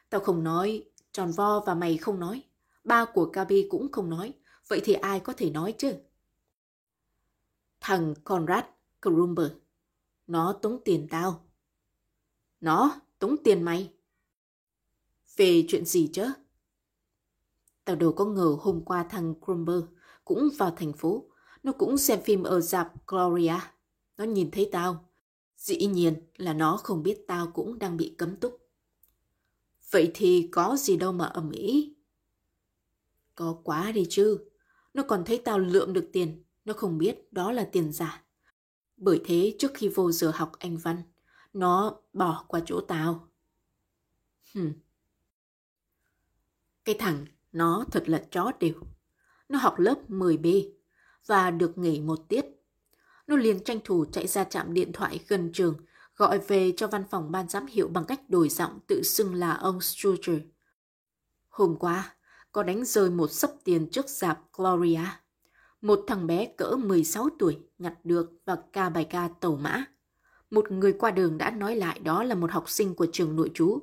Tao 0.09 0.21
không 0.21 0.43
nói, 0.43 0.89
tròn 1.11 1.31
vo 1.31 1.59
và 1.59 1.73
mày 1.73 1.97
không 1.97 2.19
nói. 2.19 2.43
Ba 2.83 3.05
của 3.05 3.25
Gabi 3.25 3.67
cũng 3.69 3.91
không 3.91 4.09
nói. 4.09 4.33
Vậy 4.67 4.81
thì 4.83 4.93
ai 4.93 5.19
có 5.19 5.33
thể 5.37 5.49
nói 5.49 5.73
chứ? 5.77 5.93
Thằng 7.79 8.13
Conrad 8.23 8.65
Krumber. 9.01 9.51
Nó 10.27 10.53
tống 10.53 10.81
tiền 10.85 11.07
tao. 11.11 11.45
Nó 12.59 12.99
tống 13.19 13.35
tiền 13.43 13.63
mày. 13.63 13.93
Về 15.37 15.65
chuyện 15.67 15.85
gì 15.85 16.09
chứ? 16.13 16.25
Tao 17.85 17.95
đâu 17.95 18.13
có 18.13 18.25
ngờ 18.25 18.57
hôm 18.59 18.81
qua 18.85 19.03
thằng 19.09 19.33
Crumber 19.45 19.83
cũng 20.25 20.49
vào 20.57 20.71
thành 20.71 20.93
phố. 20.93 21.25
Nó 21.63 21.71
cũng 21.71 21.97
xem 21.97 22.19
phim 22.23 22.43
ở 22.43 22.61
dạp 22.61 23.07
Gloria. 23.07 23.59
Nó 24.17 24.23
nhìn 24.23 24.51
thấy 24.51 24.69
tao. 24.71 25.09
Dĩ 25.57 25.87
nhiên 25.87 26.13
là 26.35 26.53
nó 26.53 26.77
không 26.77 27.03
biết 27.03 27.23
tao 27.27 27.51
cũng 27.53 27.79
đang 27.79 27.97
bị 27.97 28.15
cấm 28.17 28.35
túc. 28.35 28.69
Vậy 29.91 30.11
thì 30.13 30.49
có 30.51 30.75
gì 30.77 30.97
đâu 30.97 31.11
mà 31.11 31.25
ầm 31.25 31.51
ĩ. 31.51 31.95
Có 33.35 33.59
quá 33.63 33.91
đi 33.91 34.05
chứ. 34.09 34.39
Nó 34.93 35.03
còn 35.03 35.25
thấy 35.25 35.41
tao 35.45 35.59
lượm 35.59 35.93
được 35.93 36.09
tiền. 36.13 36.43
Nó 36.65 36.73
không 36.73 36.97
biết 36.97 37.33
đó 37.33 37.51
là 37.51 37.69
tiền 37.71 37.91
giả. 37.91 38.23
Bởi 38.97 39.21
thế 39.25 39.55
trước 39.59 39.71
khi 39.73 39.87
vô 39.87 40.11
giờ 40.11 40.31
học 40.35 40.51
Anh 40.59 40.77
Văn, 40.77 41.03
nó 41.53 41.99
bỏ 42.13 42.45
qua 42.47 42.61
chỗ 42.65 42.81
tao. 42.81 43.27
Hừm. 44.53 44.73
Cái 46.85 46.95
thằng 46.99 47.25
nó 47.51 47.85
thật 47.91 48.09
là 48.09 48.23
chó 48.31 48.51
đều. 48.59 48.73
Nó 49.49 49.59
học 49.59 49.79
lớp 49.79 49.95
10B 50.09 50.71
và 51.27 51.51
được 51.51 51.77
nghỉ 51.77 52.01
một 52.01 52.19
tiết. 52.29 52.45
Nó 53.27 53.35
liền 53.35 53.63
tranh 53.63 53.79
thủ 53.83 54.05
chạy 54.11 54.27
ra 54.27 54.43
trạm 54.43 54.73
điện 54.73 54.91
thoại 54.91 55.19
gần 55.27 55.51
trường, 55.53 55.75
gọi 56.15 56.39
về 56.39 56.73
cho 56.77 56.87
văn 56.87 57.03
phòng 57.09 57.31
ban 57.31 57.49
giám 57.49 57.65
hiệu 57.65 57.87
bằng 57.87 58.05
cách 58.05 58.29
đổi 58.29 58.49
giọng 58.49 58.79
tự 58.87 59.01
xưng 59.03 59.35
là 59.35 59.53
ông 59.53 59.81
Struger. 59.81 60.39
Hôm 61.49 61.75
qua, 61.79 62.15
có 62.51 62.63
đánh 62.63 62.85
rơi 62.85 63.09
một 63.09 63.31
sấp 63.31 63.51
tiền 63.63 63.89
trước 63.91 64.09
dạp 64.09 64.39
Gloria. 64.57 65.05
Một 65.81 65.99
thằng 66.07 66.27
bé 66.27 66.53
cỡ 66.57 66.75
16 66.75 67.29
tuổi 67.39 67.59
nhặt 67.77 67.93
được 68.03 68.31
và 68.45 68.57
ca 68.73 68.89
bài 68.89 69.07
ca 69.09 69.29
tàu 69.39 69.55
mã. 69.55 69.85
Một 70.51 70.71
người 70.71 70.93
qua 70.93 71.11
đường 71.11 71.37
đã 71.37 71.51
nói 71.51 71.75
lại 71.75 71.99
đó 71.99 72.23
là 72.23 72.35
một 72.35 72.51
học 72.51 72.69
sinh 72.69 72.95
của 72.95 73.07
trường 73.11 73.35
nội 73.35 73.51
trú. 73.53 73.79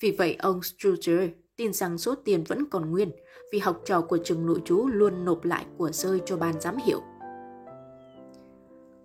Vì 0.00 0.10
vậy 0.10 0.34
ông 0.34 0.62
Struger 0.62 1.30
tin 1.56 1.72
rằng 1.72 1.98
số 1.98 2.14
tiền 2.14 2.44
vẫn 2.48 2.66
còn 2.70 2.90
nguyên 2.90 3.10
vì 3.52 3.58
học 3.58 3.80
trò 3.84 4.00
của 4.00 4.18
trường 4.24 4.46
nội 4.46 4.62
trú 4.64 4.86
luôn 4.86 5.24
nộp 5.24 5.44
lại 5.44 5.66
của 5.78 5.90
rơi 5.90 6.20
cho 6.26 6.36
ban 6.36 6.60
giám 6.60 6.76
hiệu. 6.76 7.00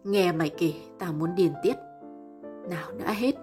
Nghe 0.03 0.31
mày 0.31 0.49
kể, 0.49 0.73
tao 0.99 1.13
muốn 1.13 1.35
điền 1.35 1.51
tiết. 1.63 1.73
Nào 2.69 2.91
đã 2.97 3.11
hết, 3.11 3.35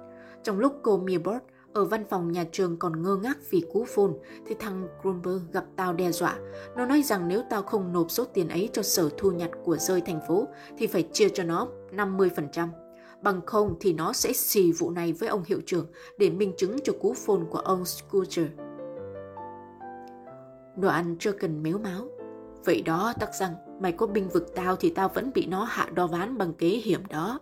trong 0.42 0.58
lúc 0.58 0.72
cô 0.82 0.98
Milbert 0.98 1.42
ở 1.72 1.84
văn 1.84 2.04
phòng 2.10 2.32
nhà 2.32 2.44
trường 2.52 2.76
còn 2.78 3.02
ngơ 3.02 3.16
ngác 3.16 3.38
vì 3.50 3.62
cú 3.72 3.84
phone 3.84 4.12
thì 4.46 4.54
thằng 4.58 4.88
Grumber 5.02 5.36
gặp 5.52 5.64
tao 5.76 5.92
đe 5.92 6.12
dọa. 6.12 6.38
Nó 6.76 6.86
nói 6.86 7.02
rằng 7.02 7.28
nếu 7.28 7.42
tao 7.50 7.62
không 7.62 7.92
nộp 7.92 8.10
số 8.10 8.24
tiền 8.24 8.48
ấy 8.48 8.70
cho 8.72 8.82
sở 8.82 9.10
thu 9.16 9.30
nhặt 9.30 9.50
của 9.64 9.76
rơi 9.76 10.00
thành 10.00 10.20
phố 10.28 10.48
thì 10.78 10.86
phải 10.86 11.02
chia 11.12 11.28
cho 11.28 11.44
nó 11.44 11.68
50%. 11.92 12.68
Bằng 13.22 13.40
không 13.46 13.76
thì 13.80 13.92
nó 13.92 14.12
sẽ 14.12 14.32
xì 14.32 14.72
vụ 14.72 14.90
này 14.90 15.12
với 15.12 15.28
ông 15.28 15.42
hiệu 15.46 15.60
trưởng 15.66 15.86
để 16.18 16.30
minh 16.30 16.52
chứng 16.56 16.76
cho 16.84 16.92
cú 17.00 17.14
phone 17.14 17.42
của 17.50 17.58
ông 17.58 17.84
Scooter. 17.84 18.67
Đồ 20.80 20.88
ăn 20.88 21.16
chưa 21.18 21.32
cần 21.32 21.62
méo 21.62 21.78
máu. 21.78 22.08
Vậy 22.64 22.82
đó 22.82 23.12
tắc 23.20 23.34
rằng 23.34 23.54
mày 23.80 23.92
có 23.92 24.06
binh 24.06 24.28
vực 24.28 24.54
tao 24.54 24.76
thì 24.76 24.90
tao 24.90 25.08
vẫn 25.08 25.30
bị 25.34 25.46
nó 25.46 25.64
hạ 25.64 25.88
đo 25.94 26.06
ván 26.06 26.38
bằng 26.38 26.52
kế 26.52 26.68
hiểm 26.68 27.00
đó. 27.10 27.40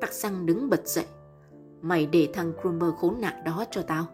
Tắc 0.00 0.12
răng 0.12 0.46
đứng 0.46 0.70
bật 0.70 0.86
dậy. 0.88 1.06
Mày 1.80 2.06
để 2.06 2.28
thằng 2.32 2.52
Krumber 2.60 2.90
khốn 2.98 3.20
nạn 3.20 3.44
đó 3.44 3.64
cho 3.70 3.82
tao. 3.82 4.06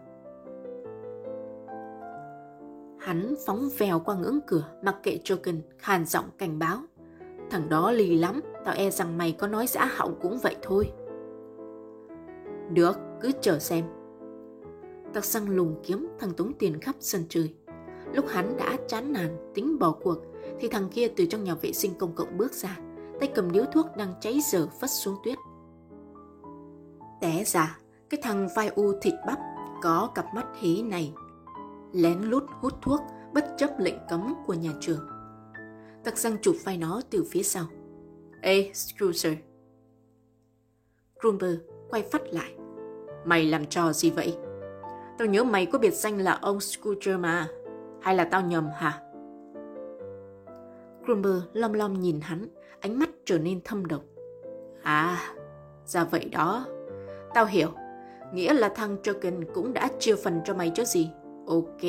Hắn 2.99 3.35
phóng 3.45 3.69
vèo 3.77 3.99
qua 3.99 4.15
ngưỡng 4.15 4.39
cửa 4.47 4.63
mặc 4.83 4.95
kệ 5.03 5.19
Jokin 5.23 5.59
khàn 5.77 6.05
giọng 6.05 6.25
cảnh 6.37 6.59
báo. 6.59 6.77
Thằng 7.49 7.69
đó 7.69 7.91
lì 7.91 8.17
lắm, 8.17 8.41
tao 8.65 8.75
e 8.75 8.89
rằng 8.89 9.17
mày 9.17 9.31
có 9.31 9.47
nói 9.47 9.67
giã 9.67 9.85
họng 9.95 10.19
cũng 10.21 10.39
vậy 10.43 10.55
thôi. 10.61 10.91
Được, 12.73 12.97
cứ 13.21 13.31
chờ 13.41 13.59
xem. 13.59 13.85
tắc 15.13 15.25
răng 15.25 15.49
lùng 15.49 15.75
kiếm 15.83 16.07
thằng 16.19 16.33
tống 16.33 16.53
tiền 16.59 16.79
khắp 16.79 16.95
sân 16.99 17.23
chơi. 17.29 17.55
Lúc 18.13 18.25
hắn 18.27 18.57
đã 18.57 18.77
chán 18.87 19.13
nản 19.13 19.51
tính 19.53 19.79
bỏ 19.79 19.91
cuộc 19.91 20.17
thì 20.59 20.67
thằng 20.67 20.89
kia 20.89 21.07
từ 21.15 21.25
trong 21.25 21.43
nhà 21.43 21.55
vệ 21.55 21.73
sinh 21.73 21.93
công 21.99 22.15
cộng 22.15 22.37
bước 22.37 22.53
ra, 22.53 22.77
tay 23.19 23.31
cầm 23.35 23.51
điếu 23.51 23.65
thuốc 23.65 23.85
đang 23.97 24.13
cháy 24.21 24.39
dở 24.51 24.67
phất 24.81 24.89
xuống 24.89 25.15
tuyết. 25.23 25.37
Té 27.21 27.43
ra, 27.45 27.77
cái 28.09 28.19
thằng 28.23 28.47
vai 28.55 28.67
u 28.67 28.93
thịt 29.01 29.13
bắp 29.27 29.39
có 29.83 30.11
cặp 30.15 30.25
mắt 30.33 30.45
hí 30.59 30.81
này 30.81 31.13
lén 31.93 32.21
lút 32.21 32.43
hút 32.61 32.73
thuốc 32.81 33.01
bất 33.33 33.45
chấp 33.57 33.79
lệnh 33.79 33.97
cấm 34.09 34.33
của 34.45 34.53
nhà 34.53 34.71
trường. 34.79 35.07
Tặc 36.03 36.17
răng 36.17 36.37
chụp 36.41 36.55
vai 36.63 36.77
nó 36.77 37.01
từ 37.09 37.23
phía 37.31 37.43
sau. 37.43 37.65
Ê, 38.41 38.71
Scrooger. 38.73 39.33
Grumber 41.19 41.55
quay 41.89 42.03
phát 42.11 42.21
lại. 42.31 42.53
Mày 43.25 43.45
làm 43.45 43.65
trò 43.65 43.93
gì 43.93 44.09
vậy? 44.09 44.37
Tao 45.17 45.27
nhớ 45.27 45.43
mày 45.43 45.65
có 45.65 45.79
biệt 45.79 45.93
danh 45.93 46.17
là 46.17 46.39
ông 46.41 46.59
Scrooger 46.59 47.19
mà. 47.19 47.47
Hay 48.01 48.15
là 48.15 48.23
tao 48.23 48.41
nhầm 48.41 48.69
hả? 48.75 49.01
Grumber 51.05 51.35
lom 51.53 51.73
lom 51.73 51.99
nhìn 51.99 52.19
hắn, 52.21 52.47
ánh 52.79 52.99
mắt 52.99 53.09
trở 53.25 53.39
nên 53.39 53.61
thâm 53.63 53.85
độc. 53.85 54.01
À, 54.83 55.17
ra 55.85 56.03
vậy 56.03 56.29
đó. 56.31 56.65
Tao 57.33 57.45
hiểu. 57.45 57.69
Nghĩa 58.33 58.53
là 58.53 58.69
thằng 58.69 58.97
Joken 59.03 59.43
cũng 59.53 59.73
đã 59.73 59.89
chia 59.99 60.15
phần 60.15 60.41
cho 60.45 60.53
mày 60.53 60.71
chứ 60.75 60.83
gì. 60.85 61.09
Ok, 61.47 61.81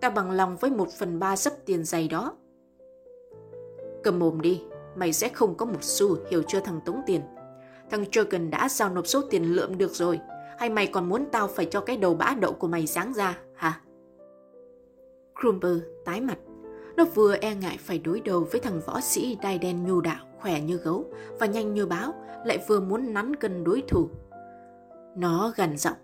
tao 0.00 0.10
bằng 0.10 0.30
lòng 0.30 0.56
với 0.56 0.70
một 0.70 0.88
phần 0.98 1.18
ba 1.18 1.36
sấp 1.36 1.52
tiền 1.66 1.84
dày 1.84 2.08
đó. 2.08 2.36
Cầm 4.02 4.18
mồm 4.18 4.40
đi, 4.40 4.62
mày 4.96 5.12
sẽ 5.12 5.28
không 5.28 5.54
có 5.54 5.66
một 5.66 5.82
xu, 5.82 6.16
hiểu 6.30 6.42
chưa 6.48 6.60
thằng 6.60 6.80
Tống 6.84 7.02
Tiền. 7.06 7.20
Thằng 7.90 8.04
Joken 8.04 8.50
đã 8.50 8.68
giao 8.68 8.90
nộp 8.90 9.06
số 9.06 9.22
tiền 9.30 9.44
lượm 9.44 9.78
được 9.78 9.90
rồi, 9.90 10.20
hay 10.58 10.70
mày 10.70 10.86
còn 10.86 11.08
muốn 11.08 11.24
tao 11.32 11.48
phải 11.48 11.66
cho 11.66 11.80
cái 11.80 11.96
đầu 11.96 12.14
bã 12.14 12.34
đậu 12.40 12.52
của 12.52 12.68
mày 12.68 12.86
sáng 12.86 13.12
ra, 13.12 13.38
hả? 13.54 13.80
Krumper 15.40 15.78
tái 16.04 16.20
mặt. 16.20 16.38
Nó 16.96 17.04
vừa 17.04 17.34
e 17.34 17.54
ngại 17.54 17.76
phải 17.80 17.98
đối 17.98 18.20
đầu 18.20 18.48
với 18.50 18.60
thằng 18.60 18.80
võ 18.86 19.00
sĩ 19.00 19.38
đai 19.42 19.58
đen 19.58 19.84
nhu 19.86 20.00
đạo, 20.00 20.26
khỏe 20.40 20.60
như 20.60 20.76
gấu 20.76 21.04
và 21.40 21.46
nhanh 21.46 21.74
như 21.74 21.86
báo, 21.86 22.14
lại 22.44 22.64
vừa 22.68 22.80
muốn 22.80 23.14
nắn 23.14 23.36
cân 23.36 23.64
đối 23.64 23.82
thủ. 23.88 24.08
Nó 25.16 25.52
gần 25.56 25.76
giọng. 25.76 25.96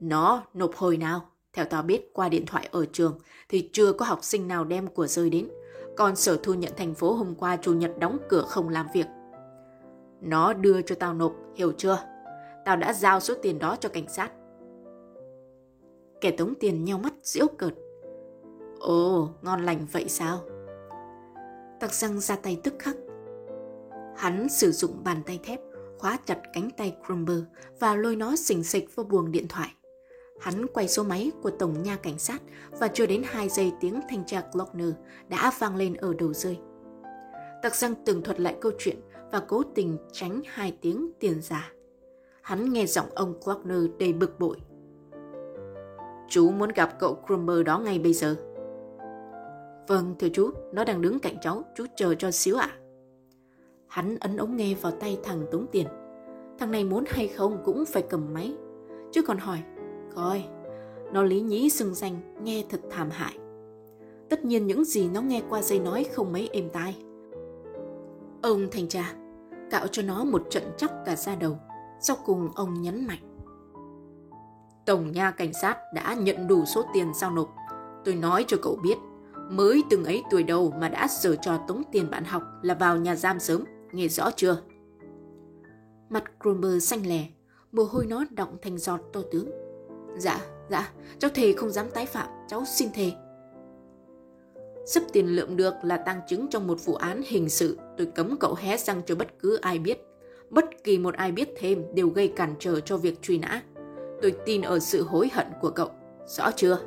Nó 0.00 0.42
nộp 0.54 0.74
hồi 0.74 0.96
nào? 0.96 1.20
Theo 1.52 1.64
tao 1.64 1.82
biết 1.82 2.10
qua 2.12 2.28
điện 2.28 2.46
thoại 2.46 2.68
ở 2.72 2.86
trường 2.92 3.18
thì 3.48 3.70
chưa 3.72 3.92
có 3.92 4.04
học 4.06 4.18
sinh 4.22 4.48
nào 4.48 4.64
đem 4.64 4.86
của 4.86 5.06
rơi 5.06 5.30
đến. 5.30 5.48
Còn 5.96 6.16
sở 6.16 6.38
thu 6.42 6.54
nhận 6.54 6.72
thành 6.76 6.94
phố 6.94 7.12
hôm 7.12 7.34
qua 7.34 7.56
chủ 7.56 7.74
nhật 7.74 7.98
đóng 7.98 8.18
cửa 8.28 8.42
không 8.42 8.68
làm 8.68 8.86
việc. 8.94 9.06
Nó 10.20 10.52
đưa 10.52 10.82
cho 10.82 10.94
tao 10.94 11.14
nộp, 11.14 11.32
hiểu 11.54 11.72
chưa? 11.72 11.98
Tao 12.64 12.76
đã 12.76 12.92
giao 12.92 13.20
số 13.20 13.34
tiền 13.42 13.58
đó 13.58 13.76
cho 13.80 13.88
cảnh 13.88 14.08
sát. 14.08 14.32
Kẻ 16.20 16.30
tống 16.30 16.54
tiền 16.54 16.84
nhau 16.84 16.98
mắt 16.98 17.12
diễu 17.22 17.46
cợt. 17.58 17.74
Ồ, 18.84 19.28
ngon 19.42 19.62
lành 19.62 19.86
vậy 19.92 20.08
sao? 20.08 20.40
Tặc 21.80 21.92
răng 21.92 22.20
ra 22.20 22.36
tay 22.36 22.60
tức 22.64 22.74
khắc. 22.78 22.96
Hắn 24.16 24.48
sử 24.48 24.72
dụng 24.72 25.04
bàn 25.04 25.22
tay 25.26 25.40
thép 25.44 25.60
khóa 25.98 26.18
chặt 26.26 26.40
cánh 26.52 26.70
tay 26.76 26.96
Crumber 27.06 27.38
và 27.80 27.94
lôi 27.94 28.16
nó 28.16 28.36
xình 28.36 28.64
xịch 28.64 28.96
vào 28.96 29.04
buồng 29.04 29.32
điện 29.32 29.48
thoại. 29.48 29.74
Hắn 30.40 30.66
quay 30.66 30.88
số 30.88 31.02
máy 31.02 31.32
của 31.42 31.50
tổng 31.50 31.82
nha 31.82 31.96
cảnh 31.96 32.18
sát 32.18 32.42
và 32.70 32.88
chưa 32.88 33.06
đến 33.06 33.22
2 33.26 33.48
giây 33.48 33.72
tiếng 33.80 34.00
thanh 34.08 34.24
tra 34.26 34.42
Glockner 34.52 34.90
đã 35.28 35.52
vang 35.58 35.76
lên 35.76 35.94
ở 35.94 36.14
đầu 36.18 36.32
rơi. 36.32 36.58
Tặc 37.62 37.74
răng 37.74 37.94
tường 38.06 38.22
thuật 38.22 38.40
lại 38.40 38.56
câu 38.60 38.72
chuyện 38.78 38.96
và 39.32 39.40
cố 39.40 39.62
tình 39.74 39.98
tránh 40.12 40.42
hai 40.46 40.76
tiếng 40.80 41.10
tiền 41.20 41.42
giả. 41.42 41.72
Hắn 42.42 42.72
nghe 42.72 42.86
giọng 42.86 43.08
ông 43.14 43.34
Glockner 43.44 43.84
đầy 43.98 44.12
bực 44.12 44.38
bội. 44.38 44.56
Chú 46.28 46.50
muốn 46.50 46.70
gặp 46.74 46.98
cậu 46.98 47.18
Crumber 47.26 47.66
đó 47.66 47.78
ngay 47.78 47.98
bây 47.98 48.12
giờ. 48.12 48.36
Vâng, 49.86 50.14
thưa 50.18 50.28
chú, 50.28 50.50
nó 50.72 50.84
đang 50.84 51.02
đứng 51.02 51.18
cạnh 51.18 51.36
cháu, 51.40 51.62
chú 51.74 51.84
chờ 51.96 52.14
cho 52.14 52.30
xíu 52.30 52.56
ạ. 52.56 52.68
À. 52.70 52.78
Hắn 53.86 54.16
ấn 54.20 54.36
ống 54.36 54.56
nghe 54.56 54.74
vào 54.74 54.92
tay 54.92 55.18
thằng 55.24 55.46
tống 55.50 55.66
tiền. 55.72 55.86
Thằng 56.58 56.70
này 56.70 56.84
muốn 56.84 57.04
hay 57.08 57.28
không 57.28 57.62
cũng 57.64 57.84
phải 57.84 58.02
cầm 58.10 58.34
máy. 58.34 58.54
Chứ 59.12 59.22
còn 59.22 59.38
hỏi, 59.38 59.58
coi, 60.14 60.44
nó 61.12 61.22
lý 61.22 61.40
nhí 61.40 61.70
xưng 61.70 61.94
danh, 61.94 62.44
nghe 62.44 62.64
thật 62.70 62.80
thảm 62.90 63.10
hại. 63.10 63.38
Tất 64.28 64.44
nhiên 64.44 64.66
những 64.66 64.84
gì 64.84 65.08
nó 65.08 65.20
nghe 65.20 65.42
qua 65.48 65.62
dây 65.62 65.78
nói 65.78 66.06
không 66.12 66.32
mấy 66.32 66.48
êm 66.52 66.70
tai. 66.70 66.96
Ông 68.42 68.68
thành 68.72 68.88
tra, 68.88 69.12
cạo 69.70 69.86
cho 69.86 70.02
nó 70.02 70.24
một 70.24 70.42
trận 70.50 70.62
chóc 70.76 70.90
cả 71.04 71.16
da 71.16 71.34
đầu. 71.34 71.58
Sau 72.00 72.16
cùng 72.24 72.48
ông 72.54 72.82
nhấn 72.82 73.06
mạnh. 73.06 73.38
Tổng 74.86 75.12
nha 75.12 75.30
cảnh 75.30 75.52
sát 75.62 75.76
đã 75.94 76.14
nhận 76.14 76.48
đủ 76.48 76.64
số 76.64 76.84
tiền 76.94 77.14
giao 77.14 77.30
nộp. 77.30 77.54
Tôi 78.04 78.14
nói 78.14 78.44
cho 78.48 78.56
cậu 78.62 78.78
biết, 78.82 78.96
mới 79.50 79.82
từng 79.90 80.04
ấy 80.04 80.22
tuổi 80.30 80.42
đầu 80.42 80.74
mà 80.80 80.88
đã 80.88 81.08
sở 81.08 81.36
trò 81.36 81.58
tống 81.68 81.82
tiền 81.92 82.10
bạn 82.10 82.24
học 82.24 82.42
là 82.62 82.74
vào 82.74 82.96
nhà 82.96 83.16
giam 83.16 83.40
sớm, 83.40 83.64
nghe 83.92 84.08
rõ 84.08 84.30
chưa? 84.36 84.56
Mặt 86.08 86.24
Cromer 86.40 86.84
xanh 86.84 87.06
lè, 87.06 87.26
mồ 87.72 87.82
hôi 87.82 88.06
nó 88.06 88.24
đọng 88.30 88.56
thành 88.62 88.78
giọt 88.78 89.00
to 89.12 89.20
tướng. 89.32 89.50
Dạ, 90.18 90.40
dạ, 90.70 90.92
cháu 91.18 91.30
thề 91.34 91.52
không 91.52 91.70
dám 91.70 91.90
tái 91.90 92.06
phạm, 92.06 92.28
cháu 92.48 92.64
xin 92.64 92.88
thề. 92.94 93.12
Sắp 94.86 95.02
tiền 95.12 95.26
lượm 95.26 95.56
được 95.56 95.74
là 95.82 95.96
tăng 95.96 96.20
chứng 96.28 96.46
trong 96.50 96.66
một 96.66 96.84
vụ 96.84 96.94
án 96.94 97.22
hình 97.26 97.48
sự, 97.48 97.78
tôi 97.96 98.06
cấm 98.14 98.36
cậu 98.40 98.54
hé 98.58 98.76
răng 98.76 99.02
cho 99.06 99.14
bất 99.14 99.28
cứ 99.38 99.56
ai 99.56 99.78
biết. 99.78 99.98
Bất 100.50 100.64
kỳ 100.84 100.98
một 100.98 101.14
ai 101.14 101.32
biết 101.32 101.48
thêm 101.58 101.84
đều 101.94 102.08
gây 102.08 102.28
cản 102.28 102.54
trở 102.58 102.80
cho 102.80 102.96
việc 102.96 103.22
truy 103.22 103.38
nã. 103.38 103.62
Tôi 104.22 104.34
tin 104.46 104.62
ở 104.62 104.78
sự 104.78 105.02
hối 105.02 105.30
hận 105.32 105.46
của 105.60 105.70
cậu, 105.70 105.90
rõ 106.26 106.50
chưa? 106.56 106.78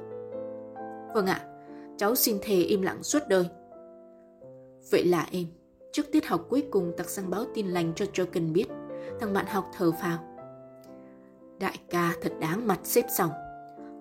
Vâng 1.16 1.26
ạ, 1.26 1.42
cháu 1.98 2.16
xin 2.16 2.38
thề 2.42 2.62
im 2.62 2.82
lặng 2.82 3.04
suốt 3.04 3.20
đời. 3.28 3.46
Vậy 4.92 5.06
là 5.06 5.28
em, 5.32 5.46
trước 5.92 6.12
tiết 6.12 6.26
học 6.26 6.46
cuối 6.50 6.64
cùng 6.72 6.94
tặc 6.98 7.10
sang 7.10 7.30
báo 7.30 7.46
tin 7.54 7.68
lành 7.68 7.94
cho 7.96 8.06
Joken 8.14 8.54
biết, 8.54 8.66
thằng 9.20 9.34
bạn 9.34 9.46
học 9.46 9.66
thở 9.78 9.92
phào. 9.92 10.20
Đại 11.60 11.78
ca 11.90 12.14
thật 12.22 12.34
đáng 12.42 12.68
mặt 12.68 12.80
xếp 12.84 13.06
xong, 13.10 13.32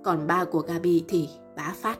còn 0.05 0.27
ba 0.27 0.45
của 0.45 0.61
Gabi 0.61 1.05
thì 1.09 1.29
bá 1.57 1.75
phát. 1.77 1.99